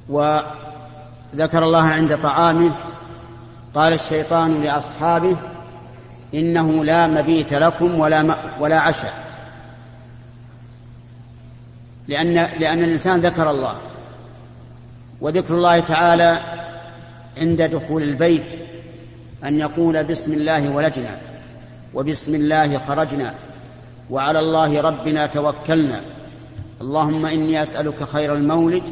وذكر 0.10 1.64
الله 1.64 1.84
عند 1.84 2.18
طعامه. 2.18 2.76
قال 3.76 3.94
الشيطان 3.94 4.62
لأصحابه 4.62 5.38
إنه 6.34 6.86
لا 6.86 7.08
مبيت 7.08 7.54
لكم 7.54 8.00
ولا 8.00 8.36
ولا 8.60 8.80
عشاء 8.80 9.14
لأن 12.08 12.34
لأن 12.34 12.84
الإنسان 12.84 13.20
ذكر 13.20 13.52
الله. 13.52 13.76
وذكر 15.22 15.54
الله 15.54 15.80
تعالى 15.80 16.40
عند 17.38 17.62
دخول 17.62 18.04
البيت 18.04 18.46
أن 19.44 19.60
يقول 19.60 20.04
بسم 20.04 20.34
الله 20.34 20.70
ولجنا 20.70 21.18
وبسم 21.94 22.36
الله 22.36 22.78
خرجنا 22.78 23.34
وعلى 24.10 24.40
الله 24.40 24.82
ربنا 24.82 25.28
توكلنا. 25.28 26.02
اللهم 26.82 27.26
إني 27.26 27.64
أسألك 27.64 28.04
خير 28.04 28.36
المولج 28.36 28.84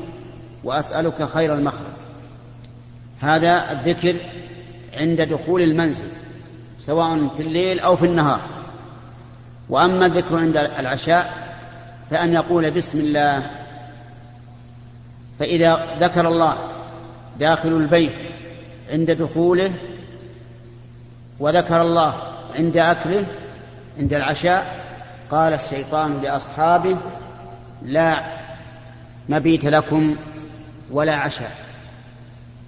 وأسألك 0.63 1.23
خير 1.23 1.53
المخرج. 1.53 1.97
هذا 3.19 3.71
الذكر 3.71 4.15
عند 4.93 5.21
دخول 5.21 5.61
المنزل. 5.61 6.07
سواء 6.77 7.27
في 7.37 7.41
الليل 7.43 7.79
أو 7.79 7.95
في 7.95 8.05
النهار. 8.05 8.41
وأما 9.69 10.05
الذكر 10.05 10.37
عند 10.37 10.57
العشاء 10.57 11.47
فأن 12.09 12.33
يقول 12.33 12.71
بسم 12.71 12.99
الله 12.99 13.49
فإذا 15.39 15.97
ذكر 15.99 16.27
الله 16.27 16.57
داخل 17.39 17.69
البيت 17.69 18.17
عند 18.91 19.11
دخوله 19.11 19.73
وذكر 21.39 21.81
الله 21.81 22.13
عند 22.55 22.77
أكله 22.77 23.25
عند 23.99 24.13
العشاء 24.13 24.85
قال 25.31 25.53
الشيطان 25.53 26.21
لأصحابه 26.21 26.97
لا 27.83 28.23
مبيت 29.29 29.65
لكم 29.65 30.15
ولا 30.91 31.15
عشاء. 31.15 31.51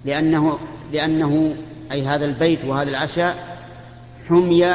لأنه 0.04 0.58
لأنه 0.92 1.54
أي 1.92 2.06
هذا 2.06 2.24
البيت 2.24 2.64
وهذا 2.64 2.90
العشاء 2.90 3.49
حمي 4.30 4.74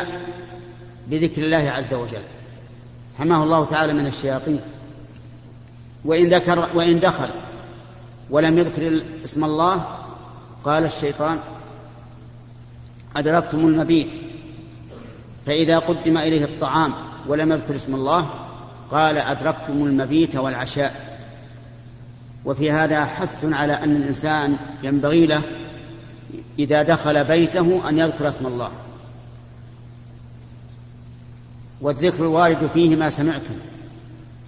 بذكر 1.07 1.43
الله 1.43 1.57
عز 1.57 1.93
وجل. 1.93 2.23
حماه 3.19 3.43
الله 3.43 3.65
تعالى 3.65 3.93
من 3.93 4.07
الشياطين. 4.07 4.61
وإن 6.05 6.29
ذكر 6.29 6.69
وإن 6.73 6.99
دخل 6.99 7.29
ولم 8.29 8.57
يذكر 8.57 9.05
اسم 9.23 9.43
الله 9.43 9.85
قال 10.63 10.85
الشيطان 10.85 11.39
أدركتم 13.15 13.57
المبيت. 13.57 14.11
فإذا 15.45 15.79
قدم 15.79 16.17
إليه 16.17 16.45
الطعام 16.45 16.93
ولم 17.27 17.51
يذكر 17.51 17.75
اسم 17.75 17.95
الله 17.95 18.29
قال 18.91 19.17
أدركتم 19.17 19.73
المبيت 19.73 20.35
والعشاء. 20.35 21.19
وفي 22.45 22.71
هذا 22.71 23.05
حث 23.05 23.45
على 23.45 23.73
أن 23.73 23.95
الإنسان 23.95 24.57
ينبغي 24.83 25.25
له 25.25 25.41
إذا 26.59 26.83
دخل 26.83 27.23
بيته 27.23 27.89
أن 27.89 27.99
يذكر 27.99 28.29
اسم 28.29 28.47
الله. 28.47 28.71
والذكر 31.81 32.23
الوارد 32.23 32.69
فيه 32.73 32.95
ما 32.95 33.09
سمعتم. 33.09 33.55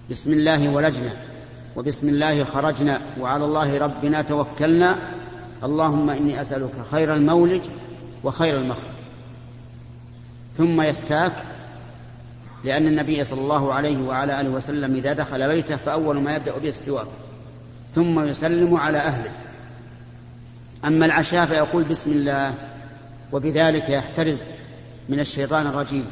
بسم 0.10 0.34
الله 0.34 0.70
ولجنا 0.70 1.12
وبسم 1.76 2.10
الله 2.10 2.44
خرجنا 2.44 3.02
وعلى 3.20 3.46
الله 3.46 3.78
ربنا 3.78 4.22
توكلنا. 4.22 4.98
اللهم 5.64 6.10
إني 6.10 6.42
أسألك 6.42 6.72
خير 6.92 7.14
المولج 7.14 7.62
وخير 8.24 8.58
المخرج. 8.58 8.98
ثم 10.58 10.82
يستاك 10.82 11.34
لأن 12.64 12.88
النبي 12.88 13.24
صلى 13.24 13.42
الله 13.42 13.74
عليه 13.74 14.08
وعلى 14.08 14.42
آله 14.42 14.50
وسلم 14.50 14.96
إذا 14.96 15.14
دخل 15.14 15.48
بيته 15.48 15.76
فأول 15.76 16.18
ما 16.18 16.36
يبدأ 16.36 16.58
به 16.58 16.70
السواك 16.70 17.08
ثم 17.96 18.28
يسلم 18.28 18.76
على 18.76 18.98
أهله. 18.98 19.32
أما 20.86 21.06
العشاء 21.06 21.46
فيقول 21.46 21.84
بسم 21.84 22.12
الله 22.12 22.54
وبذلك 23.32 23.90
يحترز 23.90 24.44
من 25.10 25.20
الشيطان 25.20 25.68
الرجيم. 25.68 26.06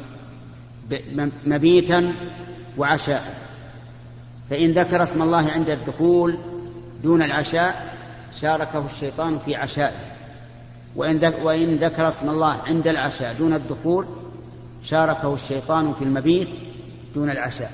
مبيتا 1.46 2.14
وعشاء. 2.78 3.46
فإن 4.50 4.72
ذكر 4.72 5.02
اسم 5.02 5.22
الله 5.22 5.50
عند 5.50 5.70
الدخول 5.70 6.38
دون 7.02 7.22
العشاء 7.22 7.96
شاركه 8.36 8.86
الشيطان 8.86 9.38
في 9.38 9.54
عشائه. 9.56 10.16
وإن, 10.96 11.34
وإن 11.42 11.74
ذكر 11.74 12.08
اسم 12.08 12.30
الله 12.30 12.56
عند 12.66 12.88
العشاء 12.88 13.34
دون 13.34 13.54
الدخول 13.54 14.06
شاركه 14.84 15.34
الشيطان 15.34 15.94
في 15.94 16.04
المبيت 16.04 16.48
دون 17.14 17.30
العشاء. 17.30 17.72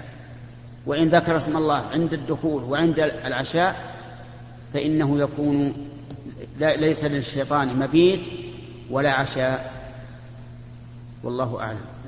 وإن 0.87 1.09
ذكر 1.09 1.37
اسم 1.37 1.57
الله 1.57 1.83
عند 1.92 2.12
الدخول 2.12 2.62
وعند 2.62 3.01
العشاء 3.01 3.94
فإنه 4.75 5.18
يكون 5.18 5.75
ليس 6.61 7.05
للشيطان 7.05 7.79
مبيت 7.79 8.22
ولا 8.90 9.12
عشاء. 9.12 9.72
والله 11.22 11.61
أعلم. 11.61 12.02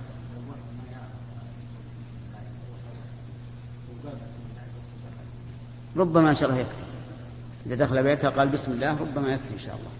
ربما 5.97 6.31
إن 6.31 6.35
شاء 6.35 6.49
الله 6.49 6.61
يكفي. 6.61 6.85
إذا 7.67 7.75
دخل 7.85 8.03
بيتها 8.03 8.31
قال 8.31 8.49
بسم 8.49 8.73
الله 8.73 8.97
ربما 9.01 9.33
يكفي 9.33 9.55
إن 9.55 9.59
شاء 9.59 9.75
الله. 9.75 9.91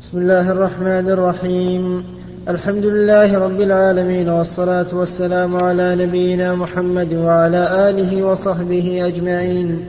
بسم 0.00 0.18
الله 0.18 0.50
الرحمن 0.50 1.08
الرحيم. 1.10 2.04
الحمد 2.48 2.84
لله 2.84 3.38
رب 3.38 3.60
العالمين 3.60 4.28
والصلاة 4.28 4.86
والسلام 4.92 5.56
على 5.56 6.06
نبينا 6.06 6.54
محمد 6.54 7.14
وعلى 7.14 7.90
آله 7.90 8.22
وصحبه 8.22 9.06
أجمعين. 9.06 9.88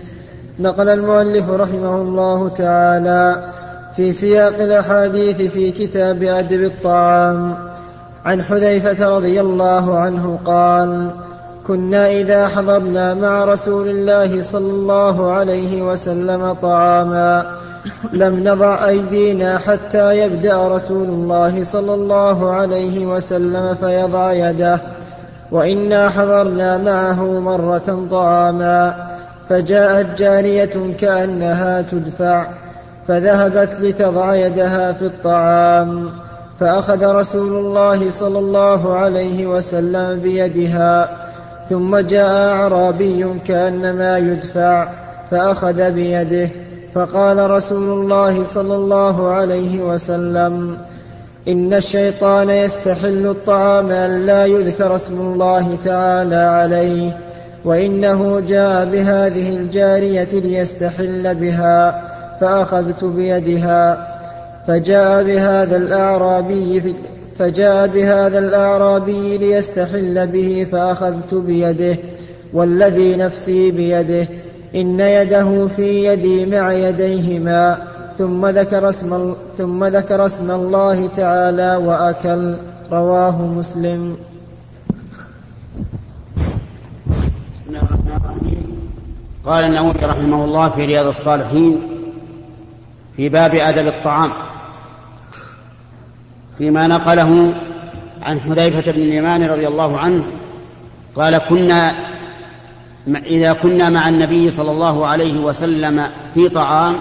نقل 0.59 0.89
المؤلف 0.89 1.49
رحمه 1.49 1.95
الله 2.01 2.49
تعالى 2.49 3.49
في 3.95 4.11
سياق 4.11 4.61
الأحاديث 4.61 5.41
في 5.41 5.71
كتاب 5.71 6.23
أدب 6.23 6.63
الطعام. 6.63 7.57
عن 8.25 8.43
حذيفة 8.43 9.09
رضي 9.09 9.41
الله 9.41 9.99
عنه 9.99 10.39
قال 10.45 11.11
كنا 11.67 12.11
إذا 12.11 12.47
حضرنا 12.47 13.13
مع 13.13 13.45
رسول 13.45 13.87
الله 13.87 14.41
صلى 14.41 14.71
الله 14.71 15.31
عليه 15.31 15.81
وسلم 15.81 16.53
طعاما. 16.53 17.57
لم 18.13 18.43
نضع 18.43 18.87
أيدينا 18.87 19.57
حتى 19.57 20.17
يبدأ 20.17 20.67
رسول 20.67 21.07
الله 21.07 21.63
صلى 21.63 21.93
الله 21.93 22.51
عليه 22.51 23.05
وسلم 23.05 23.75
فيضع 23.75 24.33
يده 24.33 24.81
وإنا 25.51 26.09
حضرنا 26.09 26.77
معه 26.77 27.39
مرة 27.39 28.07
طعاما. 28.11 29.07
فجاءت 29.49 30.17
جارية 30.17 30.95
كأنها 30.97 31.81
تدفع 31.81 32.47
فذهبت 33.07 33.77
لتضع 33.79 34.35
يدها 34.35 34.91
في 34.91 35.05
الطعام. 35.05 36.09
فأخذ 36.59 37.05
رسول 37.05 37.65
الله 37.65 38.09
صلى 38.09 38.39
الله 38.39 38.95
عليه 38.95 39.47
وسلم 39.47 40.19
بيدها 40.19 41.22
ثم 41.69 41.97
جاء 41.97 42.53
أعرابي 42.53 43.39
كأنما 43.45 44.17
يدفع 44.17 44.89
فأخذ 45.31 45.91
بيده 45.91 46.49
فقال 46.93 47.51
رسول 47.51 47.89
الله 47.89 48.43
صلى 48.43 48.75
الله 48.75 49.31
عليه 49.31 49.81
وسلم 49.81 50.77
إن 51.47 51.73
الشيطان 51.73 52.49
يستحل 52.49 53.27
الطعام 53.27 53.89
أن 53.91 54.25
لا 54.25 54.45
يذكر 54.45 54.95
اسم 54.95 55.21
الله 55.21 55.77
تعالى 55.85 56.35
عليه 56.35 57.17
وإنه 57.65 58.39
جاء 58.39 58.85
بهذه 58.85 59.55
الجارية 59.55 60.29
ليستحل 60.33 61.35
بها 61.35 62.01
فأخذت 62.41 63.03
بيدها 63.03 64.13
فجاء 64.67 65.23
بهذا 65.23 65.77
الأعرابي 65.77 66.81
في 66.81 66.95
فجاء 67.37 67.87
بهذا 67.87 68.39
الأعرابي 68.39 69.37
ليستحل 69.37 70.27
به 70.27 70.67
فأخذت 70.71 71.33
بيده 71.33 71.97
والذي 72.53 73.15
نفسي 73.15 73.71
بيده 73.71 74.27
إن 74.75 74.99
يده 74.99 75.67
في 75.67 76.05
يدي 76.05 76.45
مع 76.45 76.73
يديهما 76.73 77.77
ثم 78.17 78.45
ذكر 78.45 78.89
اسم 78.89 79.35
ثم 79.57 79.85
ذكر 79.85 80.25
اسم 80.25 80.51
الله 80.51 81.07
تعالى 81.07 81.75
وأكل 81.75 82.57
رواه 82.91 83.41
مسلم. 83.41 84.17
قال 89.45 89.63
النووي 89.63 89.91
رحمه 89.91 90.45
الله 90.45 90.69
في 90.69 90.85
رياض 90.85 91.07
الصالحين 91.07 91.79
في 93.17 93.29
باب 93.29 93.55
أدب 93.55 93.87
الطعام. 93.87 94.31
فيما 96.57 96.87
نقله 96.87 97.53
عن 98.21 98.39
حذيفة 98.39 98.91
بن 98.91 99.01
اليمان 99.01 99.43
رضي 99.43 99.67
الله 99.67 99.99
عنه 99.99 100.23
قال 101.15 101.37
كنا 101.37 101.95
إذا 103.07 103.53
كنا 103.53 103.89
مع 103.89 104.09
النبي 104.09 104.49
صلى 104.49 104.71
الله 104.71 105.07
عليه 105.07 105.39
وسلم 105.39 106.07
في 106.33 106.49
طعام 106.49 106.95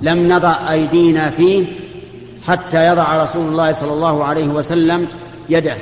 لم 0.00 0.32
نضع 0.32 0.72
أيدينا 0.72 1.30
فيه 1.30 1.66
حتى 2.48 2.86
يضع 2.86 3.22
رسول 3.22 3.48
الله 3.48 3.72
صلى 3.72 3.92
الله 3.92 4.24
عليه 4.24 4.48
وسلم 4.48 5.08
يده 5.48 5.76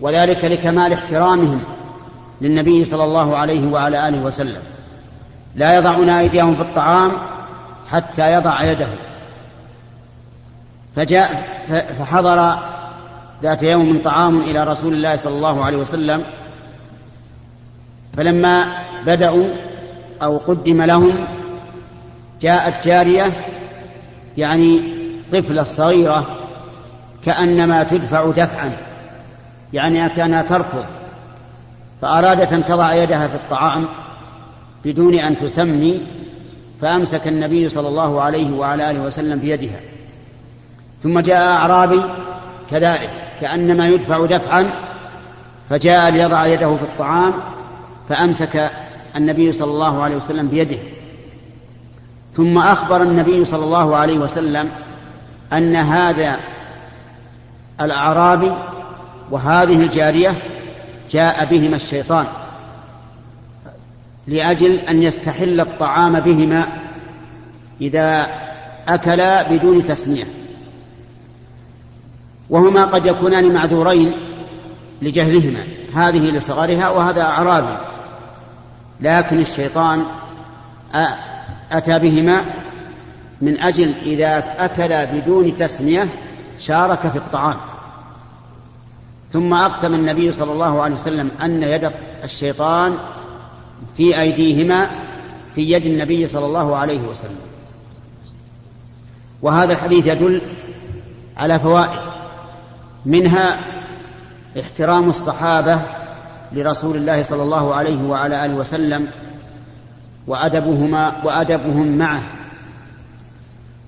وذلك 0.00 0.44
لكمال 0.44 0.92
احترامهم 0.92 1.60
للنبي 2.40 2.84
صلى 2.84 3.04
الله 3.04 3.36
عليه 3.36 3.72
وعلى 3.72 4.08
آله 4.08 4.22
وسلم. 4.22 4.62
لا 5.56 5.76
يضعون 5.76 6.08
أيديهم 6.08 6.56
في 6.56 6.62
الطعام 6.62 7.12
حتى 7.90 8.32
يضع 8.32 8.62
يده. 8.62 8.88
فجاء 10.96 11.48
فحضر 11.98 12.58
ذات 13.42 13.62
يوم 13.62 13.98
طعام 14.04 14.40
إلى 14.40 14.64
رسول 14.64 14.92
الله 14.92 15.16
صلى 15.16 15.34
الله 15.34 15.64
عليه 15.64 15.76
وسلم 15.76 16.24
فلما 18.12 18.66
بدأوا 19.06 19.44
أو 20.22 20.38
قدم 20.38 20.82
لهم 20.82 21.26
جاءت 22.40 22.86
جارية 22.86 23.24
يعني 24.38 24.94
طفلة 25.32 25.64
صغيرة 25.64 26.38
كأنما 27.24 27.82
تدفع 27.82 28.30
دفعا 28.30 28.76
يعني 29.72 30.08
كانها 30.08 30.42
تركض 30.42 30.84
فأرادت 32.02 32.52
أن 32.52 32.64
تضع 32.64 32.94
يدها 32.94 33.28
في 33.28 33.34
الطعام 33.34 33.88
بدون 34.84 35.14
أن 35.14 35.38
تسمي 35.38 36.00
فأمسك 36.80 37.28
النبي 37.28 37.68
صلى 37.68 37.88
الله 37.88 38.20
عليه 38.20 38.52
وعلى 38.52 38.90
آله 38.90 39.00
وسلم 39.00 39.38
بيدها. 39.38 39.80
ثم 41.02 41.20
جاء 41.20 41.46
أعرابي 41.46 42.02
كذلك 42.70 43.10
كأنما 43.40 43.88
يدفع 43.88 44.26
دفعا 44.26 44.70
فجاء 45.70 46.10
ليضع 46.10 46.46
يده 46.46 46.76
في 46.76 46.82
الطعام 46.82 47.32
فأمسك 48.08 48.70
النبي 49.16 49.52
صلى 49.52 49.70
الله 49.70 50.02
عليه 50.02 50.16
وسلم 50.16 50.48
بيده. 50.48 50.78
ثم 52.32 52.58
أخبر 52.58 53.02
النبي 53.02 53.44
صلى 53.44 53.64
الله 53.64 53.96
عليه 53.96 54.18
وسلم 54.18 54.70
أن 55.52 55.76
هذا 55.76 56.36
الأعرابي 57.80 58.52
وهذه 59.30 59.82
الجارية 59.82 60.42
جاء 61.10 61.44
بهما 61.44 61.76
الشيطان 61.76 62.26
لأجل 64.26 64.74
أن 64.74 65.02
يستحل 65.02 65.60
الطعام 65.60 66.20
بهما 66.20 66.68
إذا 67.80 68.26
أكلا 68.88 69.52
بدون 69.52 69.84
تسمية. 69.84 70.24
وهما 72.52 72.84
قد 72.84 73.06
يكونان 73.06 73.54
معذورين 73.54 74.12
لجهلهما 75.02 75.64
هذه 75.94 76.30
لصغرها 76.30 76.90
وهذا 76.90 77.22
أعرابي 77.22 77.76
لكن 79.00 79.40
الشيطان 79.40 80.02
أتى 81.72 81.98
بهما 81.98 82.44
من 83.40 83.60
أجل 83.60 83.94
إذا 84.02 84.44
أكل 84.58 85.06
بدون 85.06 85.54
تسمية 85.54 86.08
شارك 86.58 86.98
في 86.98 87.16
الطعام. 87.16 87.56
ثم 89.32 89.54
أقسم 89.54 89.94
النبي 89.94 90.32
صلى 90.32 90.52
الله 90.52 90.82
عليه 90.82 90.94
وسلم 90.94 91.30
أن 91.42 91.62
يد 91.62 91.90
الشيطان 92.24 92.94
في 93.96 94.20
أيديهما 94.20 94.90
في 95.54 95.72
يد 95.72 95.86
النبي 95.86 96.26
صلى 96.26 96.46
الله 96.46 96.76
عليه 96.76 97.00
وسلم. 97.00 97.40
وهذا 99.42 99.72
الحديث 99.72 100.06
يدل 100.06 100.42
على 101.36 101.58
فوائد. 101.58 102.11
منها 103.06 103.60
احترام 104.60 105.08
الصحابة 105.08 105.80
لرسول 106.52 106.96
الله 106.96 107.22
صلى 107.22 107.42
الله 107.42 107.74
عليه 107.74 108.02
وعلى 108.02 108.44
آله 108.44 108.54
وسلم 108.54 109.08
وأدبهما 110.26 111.24
وأدبهم 111.24 111.98
معه. 111.98 112.22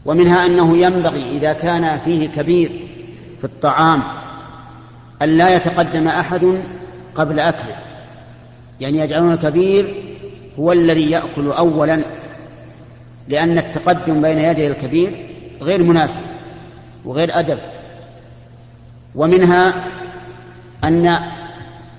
ومنها 0.04 0.46
أنه 0.46 0.76
ينبغي 0.76 1.36
إذا 1.36 1.52
كان 1.52 1.98
فيه 1.98 2.28
كبير 2.28 2.88
في 3.38 3.44
الطعام 3.44 4.02
أن 5.22 5.28
لا 5.28 5.56
يتقدم 5.56 6.08
أحد 6.08 6.62
قبل 7.14 7.40
أكله. 7.40 7.76
يعني 8.80 8.98
يجعلون 8.98 9.32
الكبير 9.32 9.94
هو 10.58 10.72
الذي 10.72 11.10
يأكل 11.10 11.48
أولا 11.48 12.04
لأن 13.28 13.58
التقدم 13.58 14.22
بين 14.22 14.38
يدي 14.38 14.66
الكبير 14.66 15.26
غير 15.62 15.82
مناسب 15.82 16.22
وغير 17.04 17.38
أدب. 17.38 17.58
ومنها 19.14 19.74
أن 20.84 21.18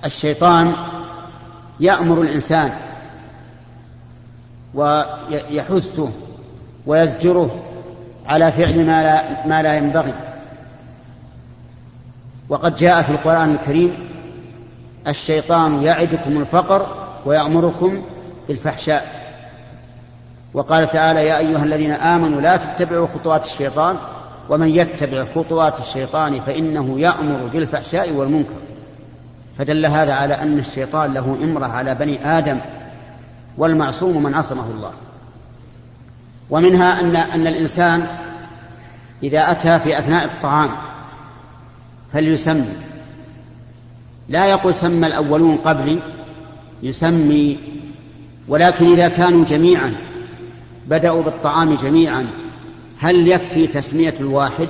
الشيطان 0.04 0.74
يأمر 1.80 2.20
الإنسان 2.22 2.72
ويحثه 4.74 6.10
ويزجره 6.86 7.62
على 8.26 8.52
فعل 8.52 8.86
ما 8.86 9.02
لا, 9.02 9.46
ما 9.46 9.62
لا 9.62 9.74
ينبغي. 9.76 10.14
وقد 12.48 12.74
جاء 12.74 13.02
في 13.02 13.10
القرآن 13.10 13.54
الكريم 13.54 14.08
الشيطان 15.08 15.82
يعدكم 15.82 16.36
الفقر 16.36 17.08
ويأمركم 17.24 18.02
بالفحشاء. 18.48 19.26
وقال 20.54 20.88
تعالى 20.88 21.26
يا 21.26 21.38
أيها 21.38 21.64
الذين 21.64 21.90
آمنوا 21.90 22.40
لا 22.40 22.56
تتبعوا 22.56 23.06
خطوات 23.06 23.44
الشيطان 23.44 23.96
ومن 24.48 24.68
يتبع 24.68 25.24
خطوات 25.24 25.80
الشيطان 25.80 26.40
فإنه 26.40 27.00
يأمر 27.00 27.46
بالفحشاء 27.52 28.12
والمنكر. 28.12 28.54
فدل 29.58 29.86
هذا 29.86 30.12
على 30.12 30.34
أن 30.34 30.58
الشيطان 30.58 31.14
له 31.14 31.38
إمرة 31.42 31.66
على 31.66 31.94
بني 31.94 32.38
آدم 32.38 32.58
والمعصوم 33.58 34.22
من 34.22 34.34
عصمه 34.34 34.70
الله. 34.70 34.92
ومنها 36.50 37.00
أن 37.00 37.16
أن 37.16 37.46
الإنسان 37.46 38.06
إذا 39.22 39.50
أتى 39.50 39.78
في 39.78 39.98
أثناء 39.98 40.24
الطعام 40.24 40.70
فليسمي. 42.12 42.74
لا 44.28 44.46
يقول 44.46 44.74
سمى 44.74 45.06
الأولون 45.06 45.56
قبلي 45.56 45.98
يسمي 46.82 47.58
ولكن 48.48 48.86
إذا 48.86 49.08
كانوا 49.08 49.44
جميعا 49.44 49.94
بدأوا 50.86 51.22
بالطعام 51.22 51.74
جميعا 51.74 52.26
هل 53.00 53.28
يكفي 53.28 53.66
تسمية 53.66 54.14
الواحد؟ 54.20 54.68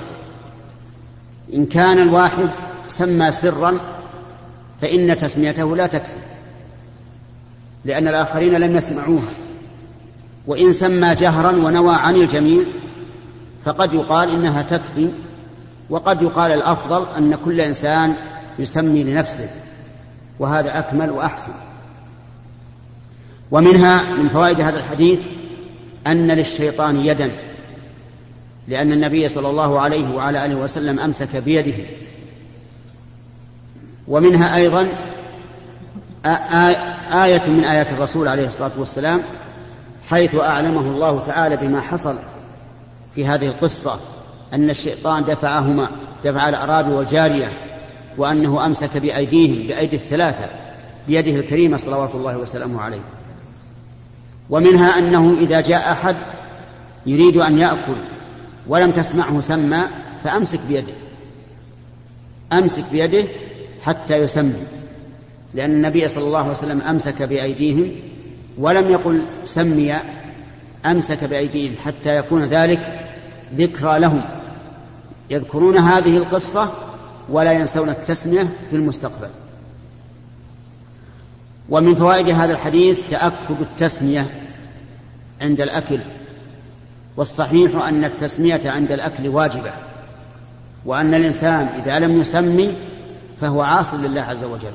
إن 1.53 1.65
كان 1.65 1.99
الواحد 1.99 2.49
سمى 2.87 3.31
سرا 3.31 3.79
فإن 4.81 5.17
تسميته 5.17 5.75
لا 5.75 5.87
تكفي 5.87 6.13
لأن 7.85 8.07
الآخرين 8.07 8.53
لم 8.53 8.75
يسمعوها. 8.75 9.31
وإن 10.47 10.71
سمى 10.71 11.15
جهرا 11.15 11.51
ونوى 11.51 11.95
عن 11.95 12.15
الجميع 12.15 12.63
فقد 13.65 13.93
يقال 13.93 14.29
إنها 14.29 14.61
تكفي 14.61 15.09
وقد 15.89 16.21
يقال 16.21 16.51
الأفضل 16.51 17.07
أن 17.17 17.35
كل 17.35 17.61
إنسان 17.61 18.15
يسمي 18.59 19.03
لنفسه 19.03 19.49
وهذا 20.39 20.79
أكمل 20.79 21.11
وأحسن. 21.11 21.51
ومنها 23.51 24.13
من 24.13 24.29
فوائد 24.29 24.61
هذا 24.61 24.79
الحديث 24.79 25.19
أن 26.07 26.31
للشيطان 26.31 27.05
يدا. 27.05 27.46
لأن 28.67 28.91
النبي 28.91 29.29
صلى 29.29 29.49
الله 29.49 29.79
عليه 29.79 30.15
وعلى 30.15 30.45
آله 30.45 30.55
وسلم 30.55 30.99
أمسك 30.99 31.35
بيده. 31.35 31.85
ومنها 34.07 34.55
أيضا 34.55 34.87
آية 37.23 37.47
من 37.47 37.63
آيات 37.63 37.91
الرسول 37.91 38.27
عليه 38.27 38.47
الصلاة 38.47 38.71
والسلام 38.77 39.21
حيث 40.09 40.35
أعلمه 40.35 40.81
الله 40.81 41.19
تعالى 41.19 41.57
بما 41.57 41.81
حصل 41.81 42.19
في 43.15 43.25
هذه 43.25 43.47
القصة 43.47 43.99
أن 44.53 44.69
الشيطان 44.69 45.23
دفعهما 45.23 45.89
دفع 46.23 46.49
الأعرابي 46.49 46.93
والجارية 46.93 47.51
وأنه 48.17 48.65
أمسك 48.65 48.97
بأيديهم 48.97 49.67
بأيدي 49.67 49.95
الثلاثة 49.95 50.45
بيده 51.07 51.39
الكريمة 51.39 51.77
صلوات 51.77 52.15
الله 52.15 52.37
وسلامه 52.37 52.81
عليه. 52.81 53.01
ومنها 54.49 54.99
أنه 54.99 55.37
إذا 55.39 55.61
جاء 55.61 55.91
أحد 55.91 56.15
يريد 57.05 57.37
أن 57.37 57.57
يأكل 57.57 57.97
ولم 58.67 58.91
تسمعه 58.91 59.41
سمى 59.41 59.83
فأمسك 60.23 60.59
بيده. 60.67 60.93
أمسك 62.53 62.83
بيده 62.91 63.23
حتى 63.81 64.17
يسمي 64.17 64.63
لأن 65.53 65.71
النبي 65.71 66.07
صلى 66.07 66.23
الله 66.23 66.39
عليه 66.39 66.51
وسلم 66.51 66.81
أمسك 66.81 67.21
بأيديهم 67.21 67.91
ولم 68.57 68.89
يقل 68.91 69.27
سمي 69.43 69.95
أمسك 70.85 71.23
بأيديهم 71.23 71.75
حتى 71.77 72.17
يكون 72.17 72.43
ذلك 72.43 73.09
ذكرى 73.55 73.99
لهم. 73.99 74.23
يذكرون 75.29 75.77
هذه 75.77 76.17
القصة 76.17 76.73
ولا 77.29 77.51
ينسون 77.51 77.89
التسمية 77.89 78.49
في 78.69 78.75
المستقبل. 78.75 79.29
ومن 81.69 81.95
فوائد 81.95 82.29
هذا 82.29 82.51
الحديث 82.51 83.01
تأكد 83.09 83.61
التسمية 83.61 84.27
عند 85.41 85.61
الأكل. 85.61 85.99
والصحيح 87.17 87.85
أن 87.85 88.03
التسمية 88.03 88.61
عند 88.65 88.91
الأكل 88.91 89.27
واجبة 89.27 89.71
وأن 90.85 91.13
الإنسان 91.13 91.67
إذا 91.67 91.99
لم 91.99 92.21
يسمي 92.21 92.75
فهو 93.41 93.61
عاص 93.61 93.93
لله 93.93 94.21
عز 94.21 94.43
وجل 94.43 94.73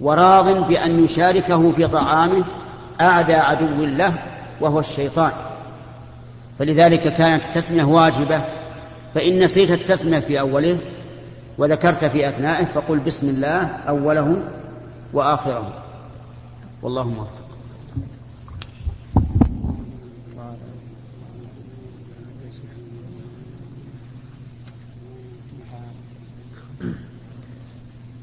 وراض 0.00 0.68
بأن 0.68 1.04
يشاركه 1.04 1.72
في 1.72 1.86
طعامه 1.86 2.44
أعدى 3.00 3.34
عدو 3.34 3.84
له 3.84 4.14
وهو 4.60 4.80
الشيطان. 4.80 5.32
فلذلك 6.58 7.00
كانت 7.00 7.42
التسمية 7.44 7.84
واجبة 7.84 8.40
فإن 9.14 9.38
نسيت 9.38 9.70
التسمية 9.70 10.18
في 10.18 10.40
أوله 10.40 10.78
وذكرت 11.58 12.04
في 12.04 12.28
أثنائه 12.28 12.64
فقل 12.64 12.98
بسم 12.98 13.28
الله 13.28 13.66
أوله 13.88 14.36
وآخره. 15.12 15.72
والله 16.82 17.04
موفق. 17.04 17.43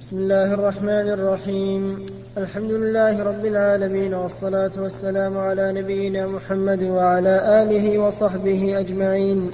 بسم 0.02 0.18
الله 0.18 0.54
الرحمن 0.54 1.10
الرحيم. 1.10 2.06
الحمد 2.38 2.72
لله 2.72 3.24
رب 3.24 3.46
العالمين 3.46 4.14
والصلاة 4.14 4.72
والسلام 4.78 5.38
على 5.38 5.74
نبينا 5.74 6.28
محمد 6.28 6.84
وعلى 6.84 7.64
آله 7.64 8.00
وصحبه 8.00 8.80
أجمعين. 8.80 9.52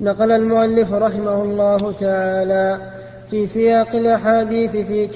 نقل 0.00 0.32
المؤلف 0.32 0.92
رحمه 0.92 1.42
الله 1.42 1.92
تعالى 1.92 2.92
في 3.30 3.46
سياق 3.46 3.96
الأحاديث 3.96 4.70
في, 4.70 5.08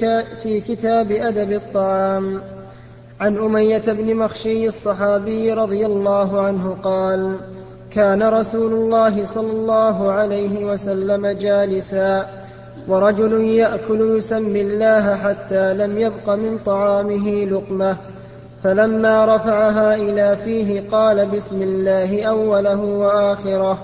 في 0.42 0.60
كتاب 0.60 1.10
أدب 1.12 1.52
الطعام. 1.52 2.40
عن 3.20 3.36
أمية 3.36 3.82
بن 3.86 4.16
مخشي 4.16 4.66
الصحابي 4.66 5.52
رضي 5.52 5.86
الله 5.86 6.40
عنه 6.40 6.76
قال 6.82 7.36
كان 7.90 8.22
رسول 8.22 8.72
الله 8.72 9.24
صلى 9.24 9.50
الله 9.50 10.12
عليه 10.12 10.64
وسلم 10.64 11.26
جالسا 11.26 12.35
ورجل 12.88 13.40
يأكل 13.40 14.16
يسمي 14.16 14.60
الله 14.60 15.14
حتى 15.14 15.74
لم 15.74 15.98
يبق 15.98 16.30
من 16.30 16.58
طعامه 16.58 17.44
لقمة. 17.44 17.96
فلما 18.64 19.36
رفعها 19.36 19.94
إلى 19.94 20.36
فيه 20.36 20.90
قال 20.90 21.26
بسم 21.26 21.62
الله 21.62 22.24
أوله 22.24 22.80
وآخره. 22.80 23.78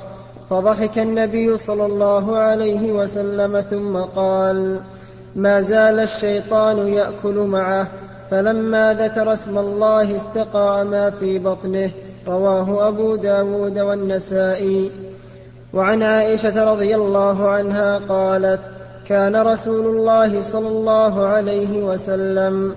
فضحك 0.51 0.99
النبي 0.99 1.57
صلى 1.57 1.87
الله 1.87 2.37
عليه 2.37 2.93
وسلم 2.93 3.61
ثم 3.61 3.97
قال 3.97 4.81
ما 5.37 5.61
زال 5.61 6.01
الشيطان 6.01 6.89
يأكل 6.89 7.35
معه. 7.35 7.89
فلما 8.31 8.95
ذكر 8.95 9.33
اسم 9.33 9.59
الله 9.59 10.17
استقى 10.17 10.85
ما 10.85 11.11
في 11.11 11.39
بطنه. 11.39 11.91
رواه 12.29 12.89
أبو 12.89 13.17
داود 13.17 13.79
والنسائي. 13.79 14.91
وعن 15.75 16.03
عائشة 16.03 16.73
رضي 16.73 16.95
الله 16.95 17.49
عنها 17.49 17.99
قالت 17.99 18.71
كان 19.13 19.37
رسول 19.37 19.87
الله 19.87 20.43
صلى 20.43 20.69
الله 20.69 21.27
عليه 21.27 21.83
وسلم 21.83 22.77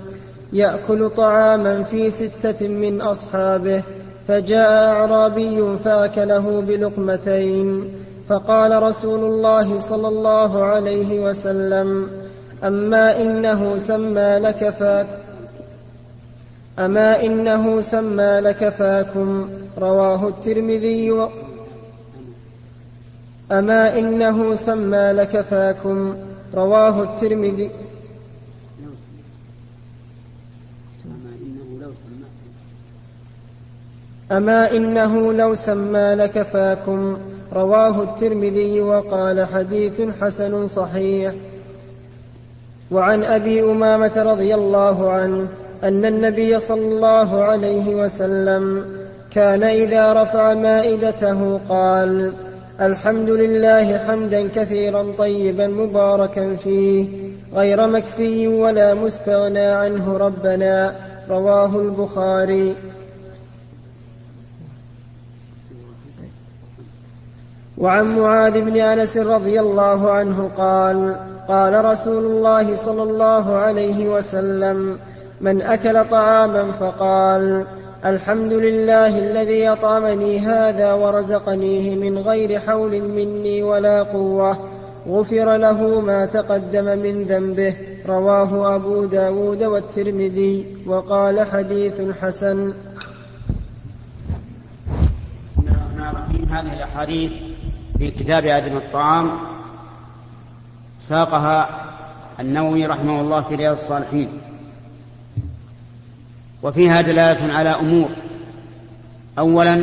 يأكل 0.54 1.10
طعاما 1.10 1.84
في 1.84 2.10
ستة 2.10 2.68
من 2.68 3.02
أصحابه 3.02 3.84
فجاء 4.28 4.88
أعرابي 4.88 5.78
فأكله 5.78 6.62
بلقمتين 6.62 7.92
فقال 8.28 8.84
رسول 8.84 9.20
الله 9.24 9.80
صلى 9.80 10.08
الله 10.08 10.64
عليه 10.64 11.20
وسلم 11.20 12.10
أما 12.64 13.22
إنه 13.22 13.78
سمى 13.78 14.40
لك 14.40 14.70
فاك 14.70 15.08
أما 16.80 17.24
إنه 17.24 17.82
سمى 17.82 18.40
لكفاكم 18.40 19.50
رواه 19.78 20.28
الترمذي 20.28 21.12
و... 21.12 21.30
أما 23.52 24.00
إنه 24.00 24.56
سمى 24.56 25.12
لكفاكم 25.12 26.16
رواه 26.56 27.04
الترمذي. 27.04 27.70
أما 34.32 34.72
إنه 34.72 35.34
لو 35.34 35.54
سمى 35.54 36.16
لكفاكم. 36.16 37.18
رواه 37.54 38.04
الترمذي 38.04 38.82
وقال 38.82 39.46
حديث 39.46 40.02
حسن 40.22 40.68
صحيح. 40.68 41.34
وعن 42.92 43.24
أبي 43.24 43.62
أمامة 43.64 44.24
رضي 44.24 44.56
الله 44.56 45.12
عنه 45.12 45.48
أن 45.84 46.06
النبي 46.06 46.60
صلى 46.60 46.86
الله 46.86 47.44
عليه 47.44 47.96
وسلم 47.96 48.86
كان 49.32 49.64
إذا 49.64 50.14
رفع 50.14 50.54
مائدته 50.54 51.60
قال 51.70 52.34
الحمد 52.82 53.30
لله 53.30 53.98
حمدا 53.98 54.48
كثيرا 54.48 55.12
طيبا 55.18 55.68
مباركا 55.68 56.56
فيه 56.56 57.08
غير 57.54 57.88
مكفي 57.88 58.48
ولا 58.48 58.94
مستغنى 58.94 59.60
عنه 59.60 60.18
ربنا 60.18 60.96
رواه 61.30 61.80
البخاري. 61.80 62.76
وعن 67.78 68.18
معاذ 68.18 68.62
بن 68.62 68.78
أنس 68.78 69.18
رضي 69.18 69.60
الله 69.60 70.12
عنه 70.12 70.52
قال 70.58 71.16
قال 71.48 71.86
رسول 71.86 72.26
الله 72.26 72.76
صلى 72.76 73.04
الله 73.04 73.56
عليه 73.56 74.10
وسلم 74.10 75.00
من 75.42 75.62
أكل 75.62 76.06
طعاما 76.10 76.72
فقال 76.72 77.66
الحمد 78.06 78.54
لله 78.54 79.18
الذي 79.18 79.70
أطعمني 79.70 80.40
هذا 80.40 80.94
ورزقنيه 80.94 81.96
من 81.96 82.18
غير 82.18 82.60
حول 82.60 83.02
مني 83.02 83.64
ولا 83.64 84.04
قوة. 84.04 84.70
غفر 85.08 85.58
له 85.58 86.00
ما 86.00 86.26
تقدم 86.26 86.86
من 86.86 87.24
ذنبه. 87.24 87.76
رواه 88.08 88.76
أبو 88.76 89.06
داود 89.06 89.64
والترمذي 89.64 90.66
وقال 90.88 91.48
حديث 91.52 92.02
حسن. 92.22 92.74
هذه 96.50 96.74
الأحاديث 96.74 97.32
في 97.98 98.12
كتاب 98.12 98.46
آدم 98.46 98.78
الطعام 98.78 99.32
ساقها 101.00 101.70
النووي 102.40 102.86
رحمه 102.86 103.22
الله 103.22 103.42
في 103.42 103.56
رياض 103.56 103.74
الصالحين. 103.74 104.45
وفيها 106.66 107.02
دلالة 107.02 107.54
على 107.54 107.70
أمور. 107.70 108.10
أولا 109.40 109.74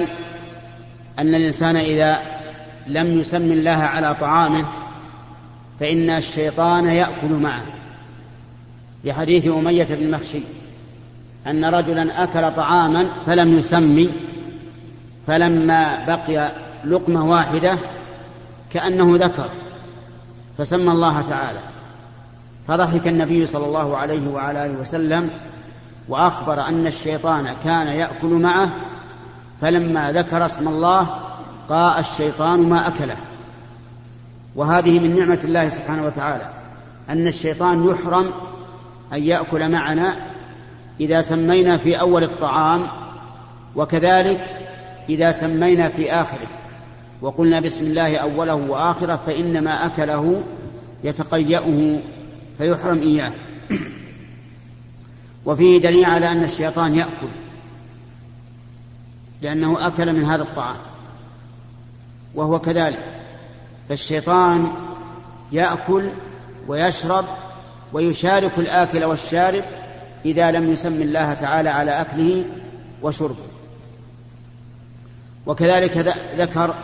أن 1.19 1.35
الإنسان 1.35 1.77
إذا 1.77 2.23
لم 2.87 3.21
يسم 3.21 3.53
الله 3.53 3.71
على 3.71 4.15
طعامه 4.15 4.65
فإن 5.81 6.11
الشيطان 6.11 6.87
يأكل 6.87 7.29
معه. 7.29 7.63
لحديث 9.05 9.47
أمية 9.47 9.85
بن 9.85 10.11
مخشي 10.11 10.41
أن 11.47 11.65
رجلا 11.65 12.25
أكل 12.25 12.57
طعاما 12.57 13.07
فلم 13.27 13.59
يسمي 13.59 14.11
فلما 15.27 16.05
بقي 16.07 16.53
لقمة 16.85 17.31
واحدة 17.31 17.79
كأنه 18.73 19.17
ذكر 19.17 19.51
فسمى 20.59 20.93
الله 20.93 21.23
تعالى. 21.29 21.61
فضحك 22.69 23.09
النبي 23.09 23.47
صلى 23.47 23.67
الله 23.67 23.97
عليه 23.97 24.29
وعلى 24.29 24.67
آله 24.67 24.81
وسلم 24.81 25.31
وأخبر 26.09 26.61
أن 26.61 26.87
الشيطان 26.87 27.55
كان 27.65 27.87
يأكل 27.87 28.29
معه 28.29 28.71
فلما 29.61 30.13
ذكر 30.13 30.47
اسم 30.47 30.69
الله 30.69 31.09
قاء 31.69 32.01
الشيطان 32.01 32.61
ما 32.69 32.89
أكله. 32.89 33.17
وهذه 34.57 34.99
من 34.99 35.17
نعمة 35.17 35.41
الله 35.45 35.69
سبحانه 35.69 36.07
وتعالى 36.07 36.51
أن 37.09 37.27
الشيطان 37.27 37.89
يحرم 37.89 38.27
أن 39.13 39.23
يأكل 39.23 39.69
معنا 39.73 40.17
إذا 41.01 41.21
سمينا 41.21 41.77
في 41.77 42.01
أول 42.01 42.25
الطعام 42.25 42.87
وكذلك 43.77 44.45
إذا 45.09 45.31
سمينا 45.31 45.89
في 45.89 46.13
آخره. 46.13 46.49
وقلنا 47.23 47.61
بسم 47.61 47.85
الله 47.85 48.17
أوله 48.17 48.55
وآخره 48.55 49.17
فإنما 49.27 49.87
أكله 49.87 50.43
يتقيأه 51.05 51.99
فيحرم 52.59 52.99
إياه. 52.99 53.33
وفيه 55.47 55.81
دليل 55.81 56.05
على 56.05 56.29
أن 56.29 56.45
الشيطان 56.45 56.95
يأكل 56.95 57.29
لأنه 59.43 59.87
أكل 59.87 60.13
من 60.13 60.25
هذا 60.25 60.43
الطعام 60.43 60.77
وهو 62.35 62.59
كذلك. 62.59 63.05
فالشيطان 63.89 64.73
يأكل 65.53 66.11
ويشرب 66.69 67.25
ويشارك 67.93 68.59
الآكل 68.59 69.05
والشارب 69.05 69.65
إذا 70.25 70.51
لم 70.51 70.71
يسم 70.73 71.03
الله 71.03 71.35
تعالى 71.35 71.69
على 71.69 72.01
أكله 72.01 72.45
وشربه. 73.03 73.53
وكذلك 75.47 76.17
ذكر 76.37 76.75